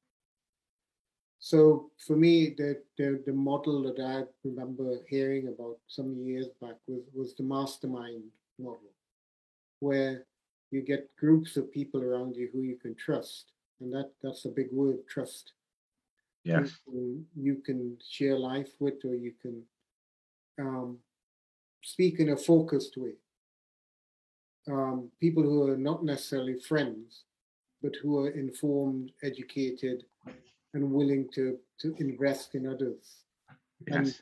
[1.39, 6.76] So for me, the, the, the model that I remember hearing about some years back
[6.88, 8.23] was, was the mastermind
[8.60, 8.91] model
[9.80, 10.26] where
[10.71, 13.52] you get groups of people around you who you can trust.
[13.80, 15.54] And that, that's a big word, trust.
[16.43, 16.78] Yes.
[16.91, 19.62] You, you can share life with, or you can
[20.60, 20.97] um,
[21.84, 23.13] speak in a focused way.
[24.67, 27.23] Um, people who are not necessarily friends,
[27.82, 30.04] but who are informed, educated,
[30.78, 33.24] and willing to, to invest in others.
[33.88, 33.96] Yes.
[33.96, 34.22] And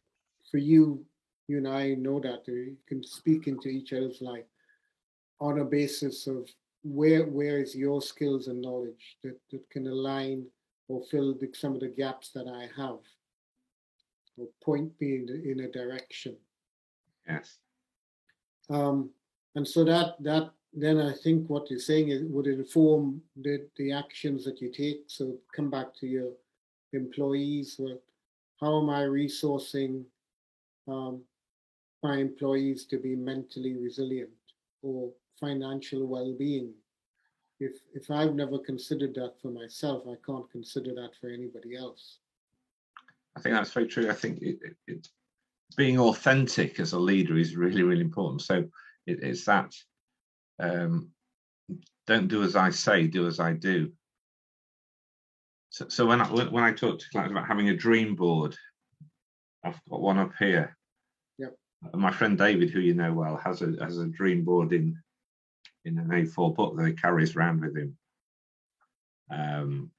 [0.50, 1.04] for you,
[1.48, 4.46] you and I know that you can speak into each other's life
[5.39, 6.50] on a basis of
[6.84, 10.46] where where is your skills and knowledge that, that can align
[10.88, 13.00] or fill the, some of the gaps that I have
[14.38, 16.36] or point me in, the, in a direction.
[17.28, 17.58] Yes.
[18.70, 19.10] Um,
[19.56, 23.91] and so that that then I think what you're saying is would inform the, the
[23.94, 25.04] actions that you take.
[25.08, 26.32] So come back to your
[26.95, 27.79] employees.
[28.60, 30.05] How am I resourcing
[30.88, 31.21] um,
[32.03, 34.29] my employees to be mentally resilient
[34.81, 36.71] or financial well-being.
[37.60, 42.19] If if I've never considered that for myself, I can't consider that for anybody else.
[43.36, 44.10] I think that's very true.
[44.10, 45.08] I think it, it, it
[45.77, 48.41] being authentic as a leader is really really important.
[48.41, 48.55] So
[49.08, 49.73] it, it's that
[50.60, 51.10] um,
[52.08, 53.91] don't do as I say, do as I do.
[55.75, 58.55] So, so when I when I talk to clients about having a dream board,
[59.61, 60.77] I've got one up here.
[61.38, 61.53] Yep.
[61.93, 64.97] My friend David, who you know well, has a has a dream board in
[65.83, 67.97] in an A4 book that he carries around with him.
[69.29, 69.91] Um,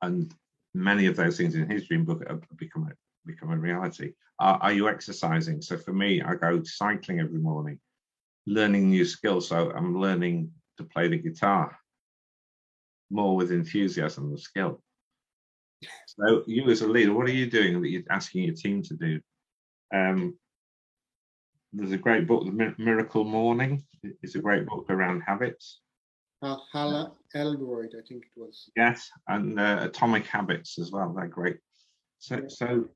[0.00, 0.32] and
[0.74, 2.94] many of those things in his dream book have become a,
[3.26, 4.12] become a reality.
[4.38, 5.60] Are, are you exercising?
[5.60, 7.80] So for me, I go cycling every morning.
[8.46, 9.48] learning new skills.
[9.48, 11.76] So I'm learning to play the guitar
[13.10, 14.80] more with enthusiasm and skill.
[16.06, 18.94] So you as a leader, what are you doing that you're asking your team to
[18.94, 19.20] do?
[19.94, 20.36] Um,
[21.72, 23.84] there's a great book, The Miracle Morning.
[24.22, 25.80] It's a great book around habits.
[26.42, 28.70] Uh, Hal Elrod, I think it was.
[28.74, 31.12] Yes, and uh, Atomic Habits as well.
[31.14, 31.58] They're great.
[32.18, 32.48] So, yeah.
[32.48, 32.88] so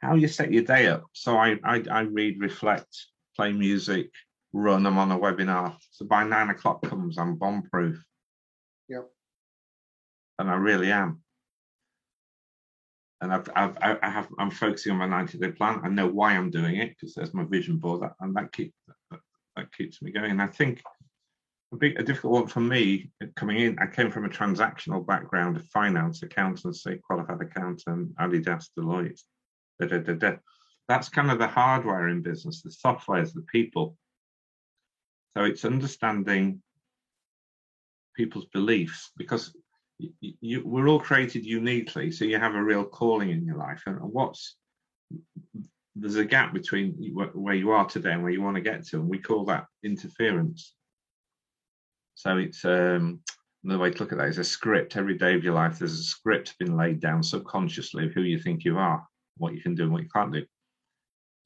[0.00, 1.04] how you set your day up?
[1.12, 4.10] So I, I, I read, reflect, play music,
[4.52, 4.86] run.
[4.86, 5.76] I'm on a webinar.
[5.90, 8.02] So by nine o'clock comes, I'm bomb proof.
[8.88, 9.08] Yep.
[10.38, 11.22] And I really am.
[13.20, 15.80] And I've, I've, I have, I'm focusing on my 90 day plan.
[15.84, 18.74] I know why I'm doing it because there's my vision board, and that keeps
[19.10, 19.20] that,
[19.56, 20.30] that keeps me going.
[20.30, 20.82] And I think
[21.72, 23.78] a big, a difficult one for me coming in.
[23.78, 29.20] I came from a transactional background of finance, accountancy, qualified accountant, Adidas, Deloitte.
[29.78, 30.36] Da, da, da, da.
[30.88, 32.62] That's kind of the hardware in business.
[32.62, 33.96] The software is the people.
[35.36, 36.62] So it's understanding
[38.16, 39.54] people's beliefs because
[40.20, 42.10] you, you, we're all created uniquely.
[42.10, 44.56] So you have a real calling in your life, and what's
[45.96, 46.92] there's a gap between
[47.34, 49.66] where you are today and where you want to get to, and we call that
[49.82, 50.74] interference.
[52.14, 53.20] So it's um,
[53.64, 54.96] another way to look at that is a script.
[54.96, 58.38] Every day of your life, there's a script been laid down subconsciously of who you
[58.38, 59.04] think you are,
[59.36, 60.44] what you can do, and what you can't do.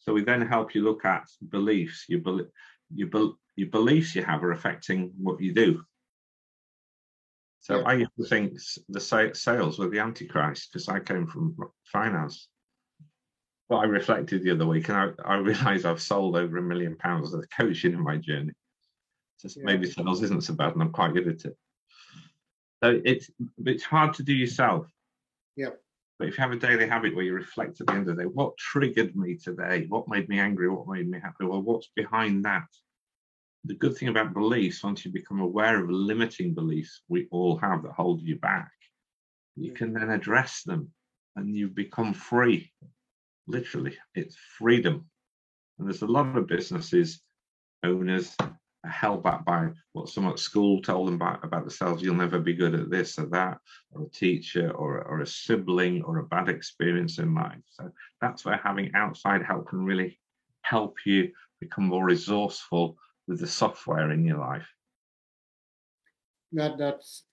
[0.01, 2.05] So we then help you look at beliefs.
[2.09, 2.47] Your, be-
[2.95, 3.09] your,
[3.57, 5.83] your beliefs you have are affecting what you do.
[7.65, 7.85] So yeah.
[7.87, 8.59] I used to think
[8.91, 11.57] the sales were the antichrist because I came from
[11.91, 12.49] finance.
[13.71, 16.95] But I reflected the other week and I, I realized I've sold over a million
[16.95, 18.53] pounds of coaching in my journey.
[19.39, 19.63] So yeah.
[19.65, 21.57] maybe sales isn't so bad and I'm quite good at it.
[22.83, 23.31] So it's
[23.65, 24.87] it's hard to do yourself.
[25.57, 25.71] Yeah.
[26.19, 28.25] But if you have a daily habit where you reflect at the end of the
[28.25, 29.87] day, what triggered me today?
[29.89, 30.69] What made me angry?
[30.69, 31.47] What made me happy?
[31.47, 32.67] Well, what's behind that?
[33.65, 37.83] The good thing about beliefs, once you become aware of limiting beliefs we all have
[37.83, 38.71] that hold you back,
[39.57, 39.77] you mm-hmm.
[39.77, 40.91] can then address them
[41.37, 42.71] and you become free.
[43.47, 45.07] Literally, it's freedom.
[45.79, 47.21] And there's a lot of businesses,
[47.83, 52.03] owners are held back by what someone at school told them about, about themselves.
[52.03, 53.59] You'll never be good at this or that,
[53.93, 57.59] or a teacher, or, or a sibling, or a bad experience in life.
[57.71, 60.21] So that's where having outside help can really
[60.63, 64.67] help you become more resourceful with the software in your life?
[66.53, 67.25] That that's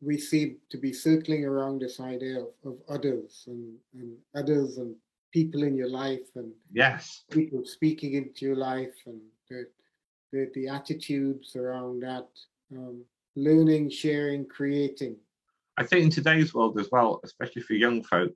[0.00, 4.96] we seem to be circling around this idea of, of others and, and others and
[5.32, 7.24] people in your life and yes.
[7.30, 9.66] people speaking into your life and the
[10.32, 12.26] the, the attitudes around that
[12.72, 13.04] um,
[13.36, 15.16] learning sharing creating.
[15.78, 18.34] I think in today's world as well especially for young folk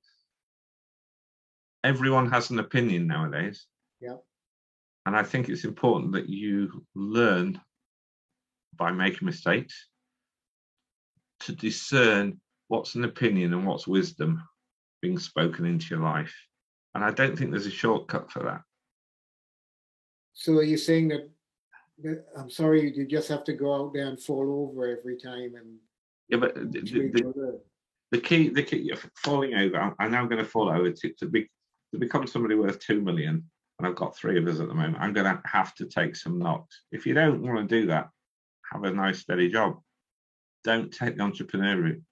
[1.82, 3.66] everyone has an opinion nowadays.
[4.00, 4.18] Yeah
[5.06, 7.60] and I think it's important that you learn
[8.76, 9.88] by making mistakes
[11.40, 14.42] to discern what's an opinion and what's wisdom
[15.02, 16.34] being spoken into your life.
[16.94, 18.60] And I don't think there's a shortcut for that.
[20.34, 21.30] So are you saying that,
[22.02, 25.54] that I'm sorry, you just have to go out there and fall over every time
[25.56, 25.76] and
[26.28, 27.60] yeah, but the, the,
[28.12, 29.94] the key, the key, falling over.
[29.98, 31.50] I'm now going to fall over to, to, be,
[31.92, 33.44] to become somebody worth two million
[33.80, 36.14] and I've got three of us at the moment, I'm going to have to take
[36.14, 36.82] some knocks.
[36.92, 38.10] If you don't want to do that,
[38.70, 39.80] have a nice steady job.
[40.64, 42.02] Don't take the entrepreneur route.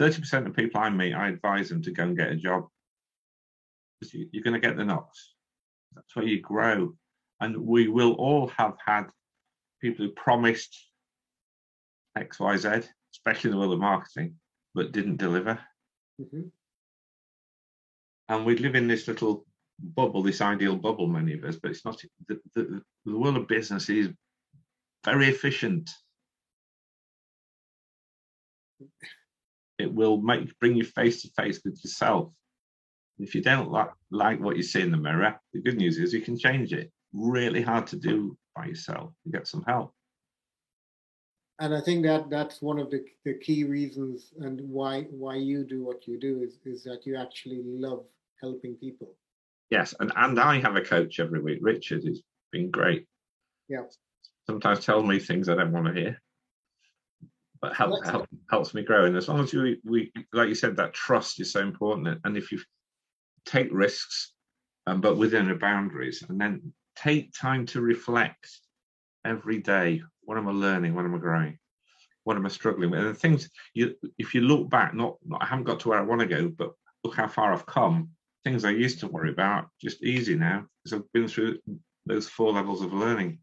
[0.00, 2.66] 30% of people I meet, I advise them to go and get a job.
[4.00, 5.34] Because you're going to get the knocks.
[5.94, 6.94] That's where you grow.
[7.40, 9.04] And we will all have had
[9.80, 10.76] people who promised
[12.18, 12.68] X, Y, Z,
[13.14, 14.34] especially in the world of marketing,
[14.74, 15.60] but didn't deliver.
[16.20, 16.48] Mm-hmm.
[18.28, 19.46] And we live in this little
[19.78, 22.00] bubble, this ideal bubble, many of us, but it's not.
[22.28, 24.08] The, the, the world of business is
[25.04, 25.90] very efficient.
[29.78, 32.32] It will make bring you face to face with yourself.
[33.18, 36.12] If you don't like, like what you see in the mirror, the good news is
[36.12, 36.90] you can change it.
[37.12, 39.12] Really hard to do by yourself.
[39.24, 39.94] You get some help.
[41.58, 45.64] And I think that that's one of the, the key reasons and why why you
[45.64, 48.04] do what you do is, is that you actually love
[48.42, 49.14] helping people.
[49.70, 51.58] Yes, and and I have a coach every week.
[51.60, 53.06] Richard It's been great.
[53.68, 53.82] Yeah.
[54.46, 56.22] Sometimes tells me things I don't want to hear,
[57.60, 59.06] but help, help helps me grow.
[59.06, 62.20] And as long as we we like you said, that trust is so important.
[62.24, 62.60] And if you
[63.44, 64.32] take risks,
[64.86, 68.48] um, but within the boundaries, and then take time to reflect
[69.24, 70.02] every day.
[70.22, 70.94] What am I learning?
[70.94, 71.58] What am I growing?
[72.24, 73.00] What am I struggling with?
[73.00, 75.98] And the things you, if you look back, not, not I haven't got to where
[75.98, 76.72] I want to go, but
[77.04, 78.10] look how far I've come
[78.46, 81.58] things I used to worry about just easy now because I've been through
[82.06, 83.40] those four levels of learning.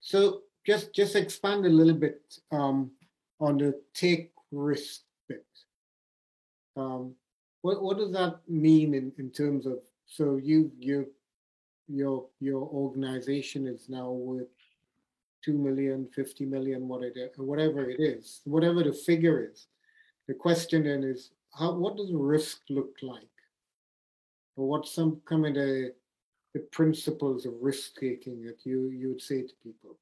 [0.00, 2.90] So just just expand a little bit um,
[3.38, 5.46] on the take risk bit.
[6.76, 7.14] Um,
[7.62, 11.06] what what does that mean in, in terms of so you you
[11.86, 14.54] your your organization is now worth
[15.44, 19.66] 2 million 50 million whatever it is whatever the figure is
[20.28, 23.39] the question then is how what does risk look like
[24.66, 25.92] what some come of the
[26.54, 29.96] the principles of risk taking that you you would say to people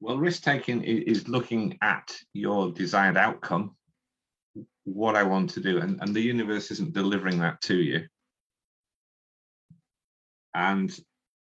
[0.00, 3.76] well risk taking is looking at your desired outcome
[4.84, 8.06] what i want to do and, and the universe isn't delivering that to you
[10.54, 10.98] and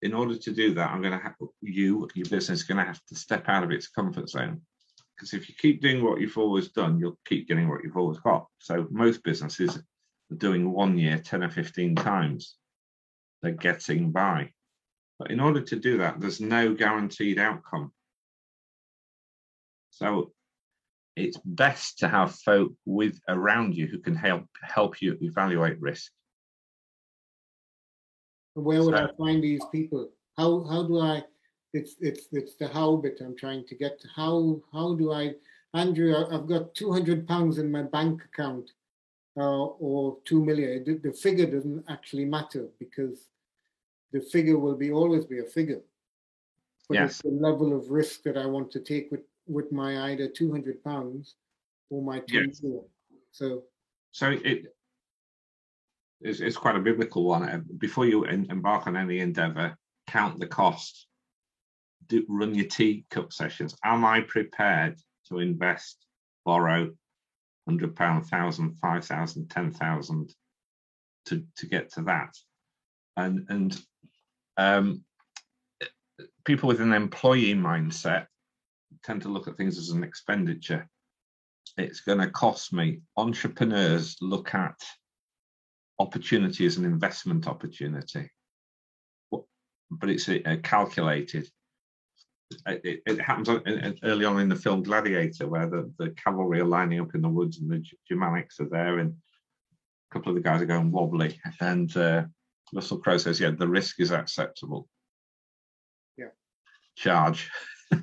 [0.04, 2.84] in order to do that, I'm going to have you, your business, is going to
[2.84, 4.62] have to step out of its comfort zone.
[5.16, 8.20] Because if you keep doing what you've always done, you'll keep getting what you've always
[8.20, 8.48] got.
[8.60, 9.80] So most businesses
[10.38, 12.56] doing one year 10 or 15 times.
[13.42, 14.52] They're getting by.
[15.20, 17.92] But in order to do that, there's no guaranteed outcome.
[19.92, 20.32] So
[21.16, 26.12] it's best to have folk with around you who can help help you evaluate risk
[28.54, 30.10] where would so, I find these people?
[30.38, 31.24] How how do I?
[31.74, 34.00] It's it's it's the how bit I'm trying to get.
[34.02, 34.08] To.
[34.16, 35.34] How how do I,
[35.74, 36.16] Andrew?
[36.32, 38.72] I've got two hundred pounds in my bank account,
[39.36, 40.84] or two million.
[40.84, 43.30] The, the figure doesn't actually matter because
[44.12, 45.82] the figure will be always be a figure.
[46.88, 47.12] But yes.
[47.12, 50.52] it's the level of risk that I want to take with with my either two
[50.52, 51.36] hundred pounds
[51.90, 52.62] or my two yes.
[53.32, 53.64] So
[54.12, 54.74] so it
[56.22, 57.44] it's, it's quite a biblical one.
[57.44, 59.78] Uh, before you embark on any endeavor,
[60.08, 61.08] count the cost.
[62.08, 63.76] Do, run your tea cup sessions.
[63.84, 66.06] Am I prepared to invest,
[66.46, 66.92] borrow,
[67.68, 70.34] hundred pound, thousand, five thousand, ten thousand,
[71.26, 72.36] to to get to that?
[73.16, 73.82] And and
[74.57, 75.03] um,
[76.45, 78.28] people with an employee mindset
[79.03, 80.88] tend to look at things as an expenditure.
[81.78, 83.01] It's going to cost me.
[83.18, 84.80] Entrepreneurs look at
[85.99, 88.30] opportunity as an investment opportunity,
[89.32, 91.47] but it's a, a calculated.
[92.68, 93.50] It, it happens
[94.04, 97.30] early on in the film Gladiator, where the, the cavalry are lining up in the
[97.30, 101.39] woods and the Germanics are there, and a couple of the guys are going wobbly.
[101.60, 102.26] And uh,
[102.74, 104.88] Russell Crowe says, "Yeah, the risk is acceptable."
[106.18, 106.28] Yeah.
[106.96, 107.50] Charge.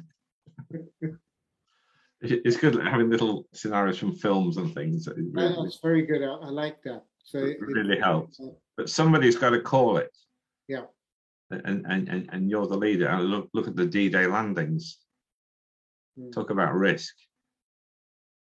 [2.21, 5.09] it's good having little scenarios from films and things.
[5.09, 6.23] Really, oh, it's very good.
[6.23, 7.05] I, I like that.
[7.25, 8.41] So it, really it, helps.
[8.77, 10.11] But somebody's got to call it.
[10.69, 10.85] Yeah.
[11.51, 13.09] And and and, and you're the leader.
[13.09, 14.99] And look look at the D-Day landings.
[16.19, 16.33] Mm.
[16.33, 17.15] Talk about risk.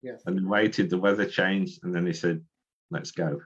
[0.02, 0.22] Yes.
[0.26, 2.43] And waited, the weather changed, and then he said,
[2.89, 3.41] Let's go.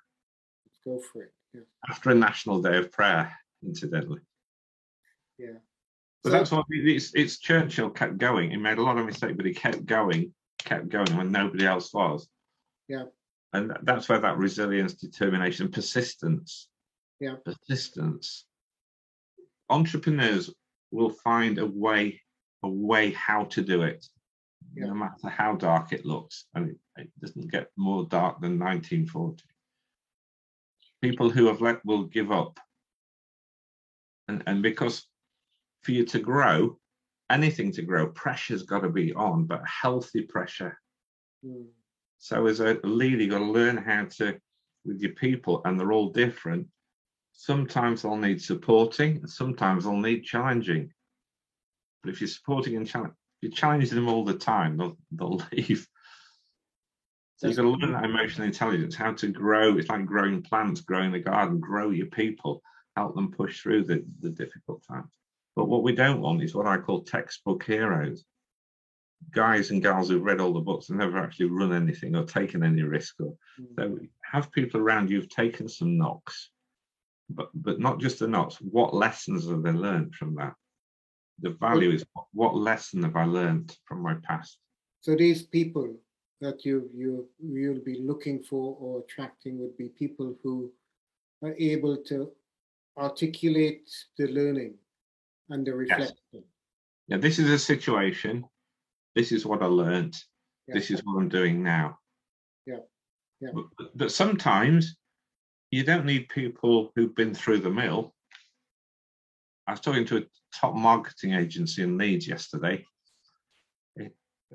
[0.66, 1.34] Let's go for it.
[1.53, 1.62] Yeah.
[1.89, 3.32] After a national day of prayer,
[3.64, 4.22] incidentally.
[5.38, 5.60] Yeah.
[6.24, 8.51] But so, that's what it's it's Churchill kept going.
[8.51, 11.93] He made a lot of mistakes, but he kept going, kept going when nobody else
[11.93, 12.28] was.
[12.88, 13.06] Yeah
[13.56, 16.68] and that's where that resilience, determination, persistence,
[17.20, 18.45] yeah, persistence.
[19.70, 20.49] Entrepreneurs
[20.91, 22.22] will find a way,
[22.63, 24.05] a way how to do it,
[24.76, 24.88] yeah.
[24.88, 29.43] no matter how dark it looks, and it, it doesn't get more dark than 1940.
[31.01, 32.59] People who have let will give up,
[34.28, 35.07] and and because
[35.84, 36.80] for you to grow,
[37.30, 40.80] anything to grow, pressure's got to be on, but healthy pressure.
[41.45, 41.68] Mm.
[42.18, 44.39] So as a leader, you've got to learn how to,
[44.84, 46.68] with your people, and they're all different.
[47.38, 50.92] Sometimes they'll need supporting, sometimes they'll need challenging.
[52.02, 55.88] But if you're supporting and challenging, you're challenging them all the time, they'll, they'll leave.
[57.38, 59.78] So you've got to learn that emotional intelligence, how to grow.
[59.78, 62.62] It's like growing plants, growing the garden, grow your people,
[62.96, 65.12] help them push through the, the difficult times.
[65.56, 68.24] But what we don't want is what I call textbook heroes
[69.32, 72.64] guys and gals who've read all the books and never actually run anything or taken
[72.64, 73.68] any risk or mm.
[73.78, 76.50] so have people around you who've taken some knocks
[77.30, 80.54] but but not just the knocks what lessons have they learned from that
[81.40, 84.58] the value is what, what lesson have i learned from my past
[85.02, 85.96] so these people
[86.42, 90.72] that you you you'll be looking for or attracting would be people who
[91.44, 92.32] are able to
[92.98, 94.76] articulate the learning
[95.50, 96.44] and the reflection yes.
[97.08, 98.46] yeah this is a situation
[99.16, 100.16] this is what I learned.
[100.68, 100.76] Yeah.
[100.76, 101.98] This is what I'm doing now.
[102.66, 102.80] Yeah.
[103.40, 103.50] Yeah.
[103.54, 104.98] But, but sometimes
[105.72, 108.13] you don't need people who've been through the mill.
[109.68, 112.86] I was talking to a top marketing agency in Leeds yesterday.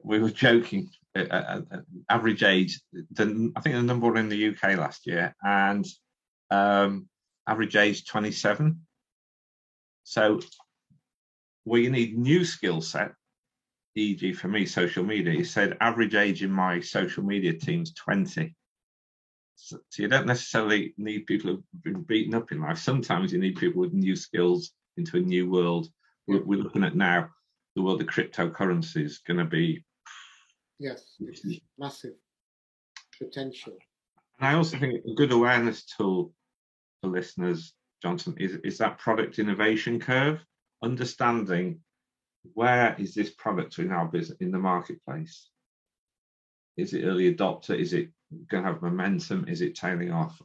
[0.02, 0.88] We were joking.
[2.08, 2.80] Average age,
[3.18, 5.84] I think the number one in the UK last year, and
[6.50, 7.08] um,
[7.48, 8.80] average age 27.
[10.04, 10.40] So
[11.64, 13.12] where you need new skill set,
[13.96, 14.32] e.g.
[14.34, 18.54] for me, social media, he said average age in my social media team's 20.
[19.62, 22.78] So, so you don't necessarily need people who've been beaten up in life.
[22.78, 25.88] Sometimes you need people with new skills into a new world.
[26.26, 27.28] We're, we're looking at now
[27.76, 29.84] the world of cryptocurrency is going to be
[30.78, 31.16] yes,
[31.78, 32.14] massive
[33.18, 33.76] potential.
[34.38, 36.32] And I also think a good awareness tool
[37.02, 40.40] for listeners, Johnson, is, is that product innovation curve,
[40.82, 41.80] understanding
[42.54, 45.50] where is this product in our business in the marketplace?
[46.78, 47.78] Is it early adopter?
[47.78, 48.08] Is it
[48.48, 49.46] going to have momentum?
[49.48, 50.40] Is it tailing off?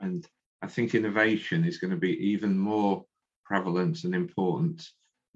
[0.00, 0.26] And
[0.62, 3.04] I think innovation is going to be even more
[3.44, 4.86] prevalent and important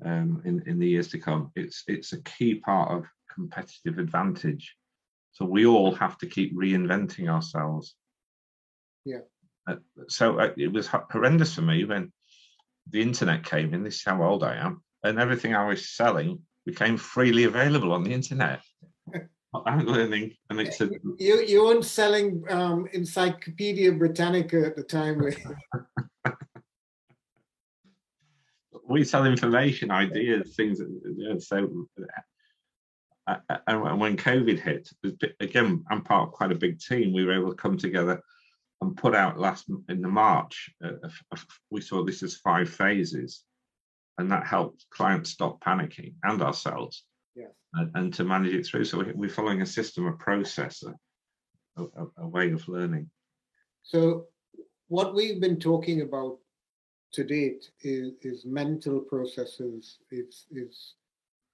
[0.04, 1.50] um, in in the years to come.
[1.56, 4.74] It's it's a key part of competitive advantage.
[5.32, 7.94] So we all have to keep reinventing ourselves.
[9.04, 9.22] Yeah.
[9.66, 9.76] Uh,
[10.08, 12.12] so uh, it was horrendous for me when
[12.90, 13.82] the internet came in.
[13.82, 18.04] This is how old I am, and everything I was selling became freely available on
[18.04, 18.60] the internet.
[19.66, 21.42] I'm learning, and it's a, you.
[21.42, 25.20] You weren't selling um, Encyclopedia Britannica at the time.
[28.88, 30.80] we sell information, ideas, things.
[31.38, 31.86] So,
[33.26, 34.90] uh, uh, and when COVID hit,
[35.40, 37.12] again, I'm part of quite a big team.
[37.12, 38.20] We were able to come together
[38.80, 40.70] and put out last in the March.
[40.84, 41.08] Uh,
[41.70, 43.44] we saw this as five phases,
[44.18, 47.04] and that helped clients stop panicking and ourselves,
[47.34, 47.50] yes.
[47.74, 48.84] and, and to manage it through.
[48.84, 53.10] So we're following a system, a process, a, a, a way of learning.
[53.82, 54.26] So,
[54.88, 56.38] what we've been talking about
[57.14, 60.94] to date is, is mental processes, it's, it's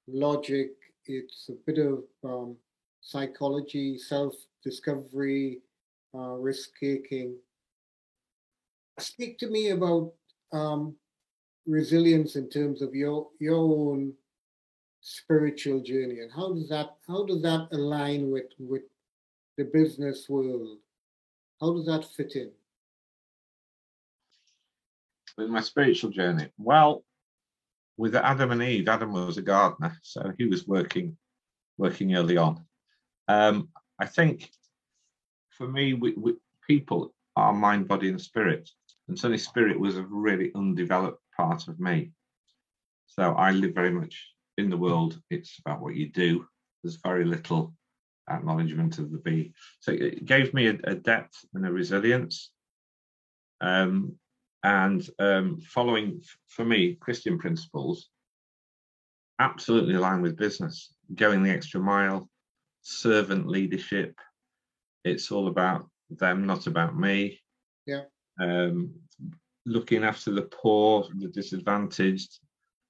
[0.09, 0.71] logic,
[1.07, 2.57] it's a bit of um,
[3.01, 5.61] psychology, self discovery,
[6.15, 7.37] uh, risk taking.
[8.99, 10.13] Speak to me about
[10.53, 10.97] um,
[11.67, 14.13] resilience in terms of your your own
[15.01, 18.83] spiritual journey and how does that how does that align with with
[19.57, 20.79] the business world
[21.61, 22.51] how does that fit in
[25.41, 26.49] with my spiritual journey?
[26.59, 27.05] Well,
[27.97, 31.17] with Adam and Eve, Adam was a gardener, so he was working
[31.79, 32.65] working early on.
[33.29, 34.51] Um, I think
[35.51, 36.35] for me, we, we,
[36.67, 38.69] people are mind, body, and spirit,
[39.09, 42.11] and certainly spirit was a really undeveloped part of me.
[43.07, 44.29] So I live very much
[44.61, 45.21] in the world.
[45.31, 46.47] It's about what you do.
[46.83, 47.75] There's very little
[48.31, 49.53] acknowledgement of the be.
[49.81, 52.51] So it gave me a, a depth and a resilience.
[53.61, 54.19] Um,
[54.63, 58.09] and um, following for me christian principles
[59.39, 62.29] absolutely aligned with business going the extra mile
[62.83, 64.15] servant leadership
[65.05, 67.41] it's all about them not about me
[67.87, 68.03] yeah
[68.41, 68.93] um,
[69.67, 72.39] looking after the poor the disadvantaged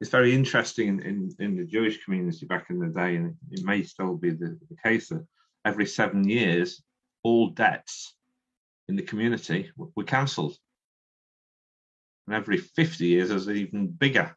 [0.01, 3.65] it's very interesting in, in, in, the jewish community back in the day and it
[3.65, 5.25] may still be the, the case that
[5.65, 6.83] every seven years
[7.23, 8.15] all debts
[8.89, 10.57] in the community were cancelled
[12.27, 14.35] and every 50 years is even bigger.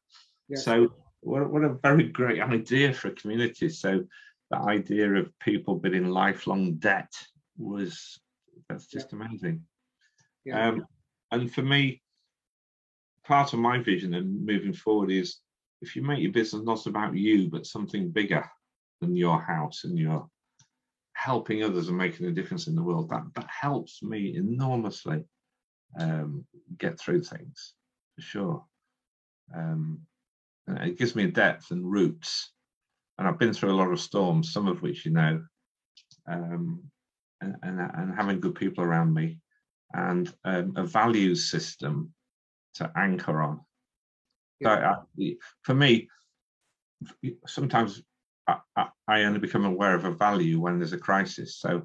[0.49, 0.57] Yeah.
[0.57, 3.69] So what, what a very great idea for a community.
[3.69, 4.03] So
[4.49, 7.11] the idea of people being in lifelong debt
[7.57, 8.19] was
[8.67, 9.19] that's just yeah.
[9.19, 9.61] amazing.
[10.45, 10.69] Yeah.
[10.69, 10.85] Um,
[11.31, 12.01] and for me,
[13.25, 15.37] part of my vision and moving forward is
[15.83, 18.49] if you make your business not about you, but something bigger
[19.01, 20.29] than your house and your
[21.13, 25.25] helping others and making a difference in the world, that, that helps me enormously
[25.99, 26.45] um,
[26.77, 27.73] get through things
[28.15, 28.65] for sure.
[29.53, 29.99] Um,
[30.67, 32.53] it gives me depth and roots,
[33.17, 35.43] and I've been through a lot of storms, some of which you know,
[36.31, 36.81] um,
[37.41, 39.39] and, and, and having good people around me,
[39.93, 42.13] and um, a values system
[42.75, 43.59] to anchor on.
[44.63, 44.95] Yeah.
[44.95, 46.09] So I, for me,
[47.47, 48.01] sometimes
[48.47, 48.57] I,
[49.07, 51.57] I, only become aware of a value when there's a crisis.
[51.57, 51.83] So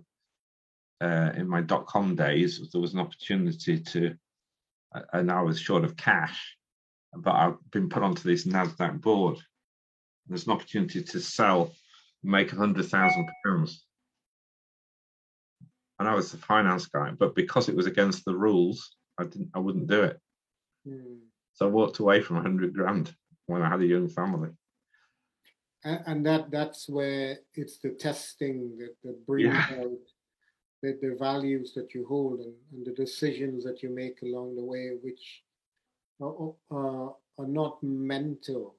[1.00, 4.14] uh, in my dot com days, there was an opportunity to
[5.12, 6.56] and I was short of cash,
[7.14, 9.38] but I've been put onto this Nasdaq board.
[10.26, 11.72] There's an opportunity to sell,
[12.22, 13.84] make a hundred thousand pounds,
[15.98, 17.10] and I was the finance guy.
[17.18, 19.50] But because it was against the rules, I didn't.
[19.54, 20.20] I wouldn't do it.
[20.86, 21.18] Mm.
[21.58, 23.12] So I walked away from a hundred grand
[23.46, 24.50] when I had a young family.
[25.82, 29.80] And that that's where it's the testing that, that brings yeah.
[29.80, 30.04] out
[30.82, 34.62] the, the values that you hold and, and the decisions that you make along the
[34.62, 35.42] way, which
[36.20, 38.76] are, are, are not mental,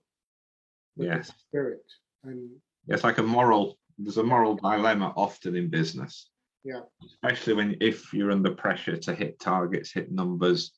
[0.96, 1.34] but yes.
[1.38, 1.84] spirit.
[2.24, 2.50] And
[2.88, 3.78] it's like a moral.
[3.98, 6.30] There's a moral dilemma often in business.
[6.64, 6.82] Yeah.
[7.06, 10.72] Especially when if you're under pressure to hit targets, hit numbers,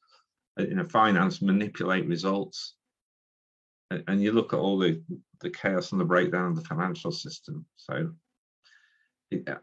[0.57, 2.75] in a finance, manipulate results.
[3.89, 5.01] and you look at all the
[5.41, 7.65] the chaos and the breakdown of the financial system.
[7.75, 8.11] So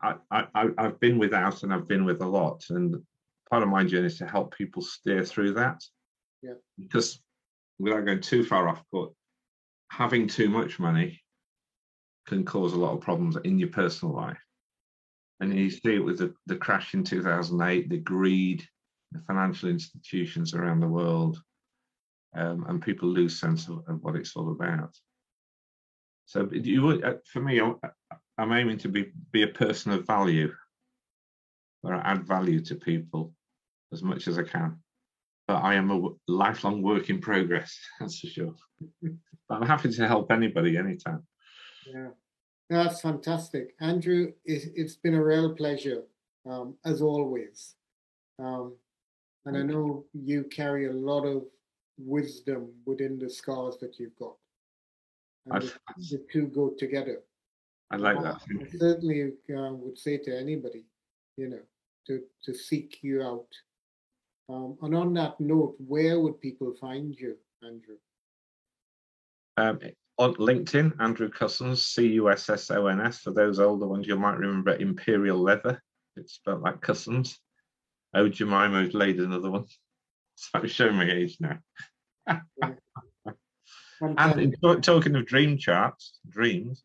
[0.03, 2.65] I, I, I've been without and I've been with a lot.
[2.71, 2.97] And
[3.51, 5.83] part of my journey is to help people steer through that.
[6.43, 6.55] Yeah.
[6.79, 7.21] Because
[7.79, 9.11] without going too far off, but
[9.91, 11.21] having too much money
[12.27, 14.39] can cause a lot of problems in your personal life.
[15.41, 18.67] And you see it with the, the crash in 2008, the greed,
[19.27, 21.41] financial institutions around the world,
[22.37, 24.95] um, and people lose sense of, of, what it's all about.
[26.27, 27.61] So you, uh, for me,
[28.39, 30.53] I'm aiming to be be a person of value,
[31.81, 33.33] where I add value to people
[33.93, 34.79] as much as I can.
[35.47, 38.55] But I am a lifelong work in progress, that's for sure.
[39.01, 41.27] but I'm happy to help anybody anytime.
[41.87, 42.09] Yeah,
[42.69, 44.33] that's fantastic, Andrew.
[44.45, 46.03] It, has been a real pleasure,
[46.47, 47.75] um, as always.
[48.39, 48.75] Um,
[49.49, 51.45] and I know you carry a lot of
[51.99, 54.35] wisdom within the scars that you've got.
[55.47, 57.23] And the two go together.
[57.91, 58.43] I like that.
[58.51, 60.85] I certainly uh, would say to anybody,
[61.39, 61.61] you know,
[62.07, 63.49] to, to seek you out.
[64.51, 67.97] Um, and on that note, where would people find you, Andrew?
[69.57, 69.81] Um,
[70.19, 73.21] on LinkedIn, Andrew Cussons, C U S S O N S.
[73.21, 75.83] For those older ones, you might remember Imperial Leather.
[76.17, 77.39] It's spelled like Cussons.
[78.15, 79.67] Oh, Jemima's laid another one.
[80.35, 81.59] So I'm showing my age now.
[84.01, 86.85] and in, talking of dream charts, dreams,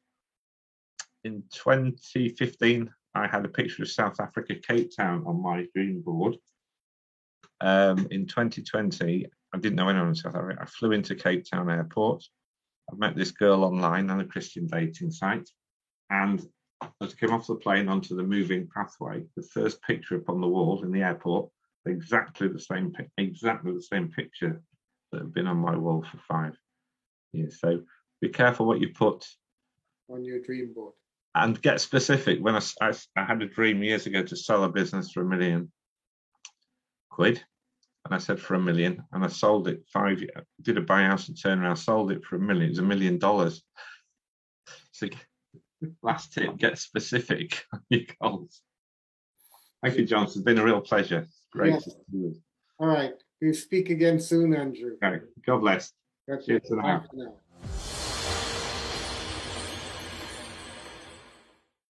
[1.23, 6.35] in 2015, I had a picture of South Africa, Cape Town on my dream board.
[7.61, 10.61] Um, in 2020, I didn't know anyone in South Africa.
[10.61, 12.23] I flew into Cape Town Airport.
[12.91, 15.49] I met this girl online on a Christian dating site.
[16.09, 16.43] And
[17.01, 20.47] as I came off the plane onto the moving pathway, the first picture upon the
[20.47, 21.49] wall in the airport,
[21.85, 24.61] exactly the same, exactly the same picture
[25.11, 26.57] that had been on my wall for five
[27.33, 27.59] years.
[27.59, 27.81] So
[28.21, 29.25] be careful what you put
[30.09, 30.93] on your dream board
[31.35, 32.39] and get specific.
[32.39, 35.25] When I, I, I, had a dream years ago to sell a business for a
[35.25, 35.71] million
[37.09, 37.41] quid,
[38.05, 40.23] and I said for a million, and I sold it five.
[40.61, 42.65] Did a buyout and turnaround, sold it for a million.
[42.65, 43.63] It was a million dollars.
[44.91, 45.07] So,
[46.01, 48.61] last tip: get specific on your goals.
[49.81, 50.23] Thank you, John.
[50.23, 51.27] It's been a real pleasure.
[51.51, 51.83] Great.
[52.79, 53.13] All right.
[53.41, 54.95] We speak again soon, Andrew.
[55.03, 55.25] Okay.
[55.45, 55.91] God bless.
[56.45, 57.33] Cheers to the